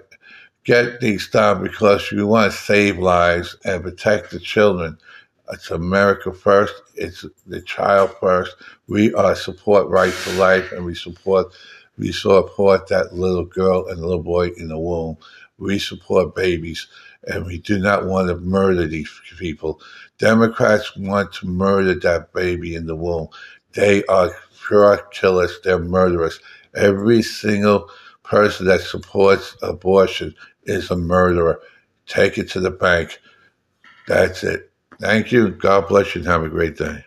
get 0.63 0.99
these 0.99 1.30
done 1.30 1.62
because 1.62 2.12
we 2.12 2.23
want 2.23 2.51
to 2.51 2.58
save 2.58 2.97
lives 2.97 3.56
and 3.63 3.84
protect 3.84 4.32
the 4.32 4.39
children. 4.39 4.97
It's 5.51 5.69
America 5.69 6.34
first. 6.34 6.73
It's 6.95 7.23
the 7.45 7.62
child 7.62 8.12
first. 8.19 8.56
We 8.88 9.13
uh, 9.13 9.36
support 9.36 9.88
right 9.89 10.13
to 10.23 10.32
life, 10.34 10.71
and 10.71 10.84
we 10.84 10.95
support 10.95 11.54
we 11.97 12.12
support 12.12 12.88
that 12.88 13.13
little 13.13 13.45
girl 13.45 13.88
and 13.88 14.01
little 14.01 14.23
boy 14.23 14.49
in 14.58 14.69
the 14.69 14.78
womb. 14.80 15.17
We 15.60 15.78
support 15.78 16.36
babies, 16.36 16.88
and 17.28 17.45
we 17.45 17.60
do 17.60 17.78
not 17.78 18.08
want 18.08 18.30
to 18.30 18.38
murder 18.38 18.88
these 18.88 19.10
people. 19.38 19.80
Democrats 20.17 20.95
want 20.95 21.34
to 21.34 21.47
murder 21.47 21.93
that 21.95 22.34
baby 22.34 22.75
in 22.75 22.88
the 22.88 22.95
womb. 22.95 23.28
They 23.73 24.04
are 24.06 24.32
pure 24.67 24.97
killers. 25.12 25.60
They're 25.63 25.80
murderers. 25.80 26.39
Every 26.75 27.21
single 27.21 27.89
person 28.23 28.65
that 28.67 28.82
supports 28.82 29.58
abortion 29.62 30.34
is 30.63 30.89
a 30.89 30.95
murderer. 30.95 31.60
Take 32.08 32.38
it 32.38 32.49
to 32.51 32.60
the 32.60 32.71
bank. 32.71 33.19
That's 34.08 34.43
it. 34.43 34.71
Thank 35.01 35.32
you. 35.32 35.49
God 35.49 35.88
bless 35.88 36.15
you 36.15 36.21
and 36.21 36.28
have 36.28 36.43
a 36.43 36.49
great 36.49 36.78
day. 36.78 37.04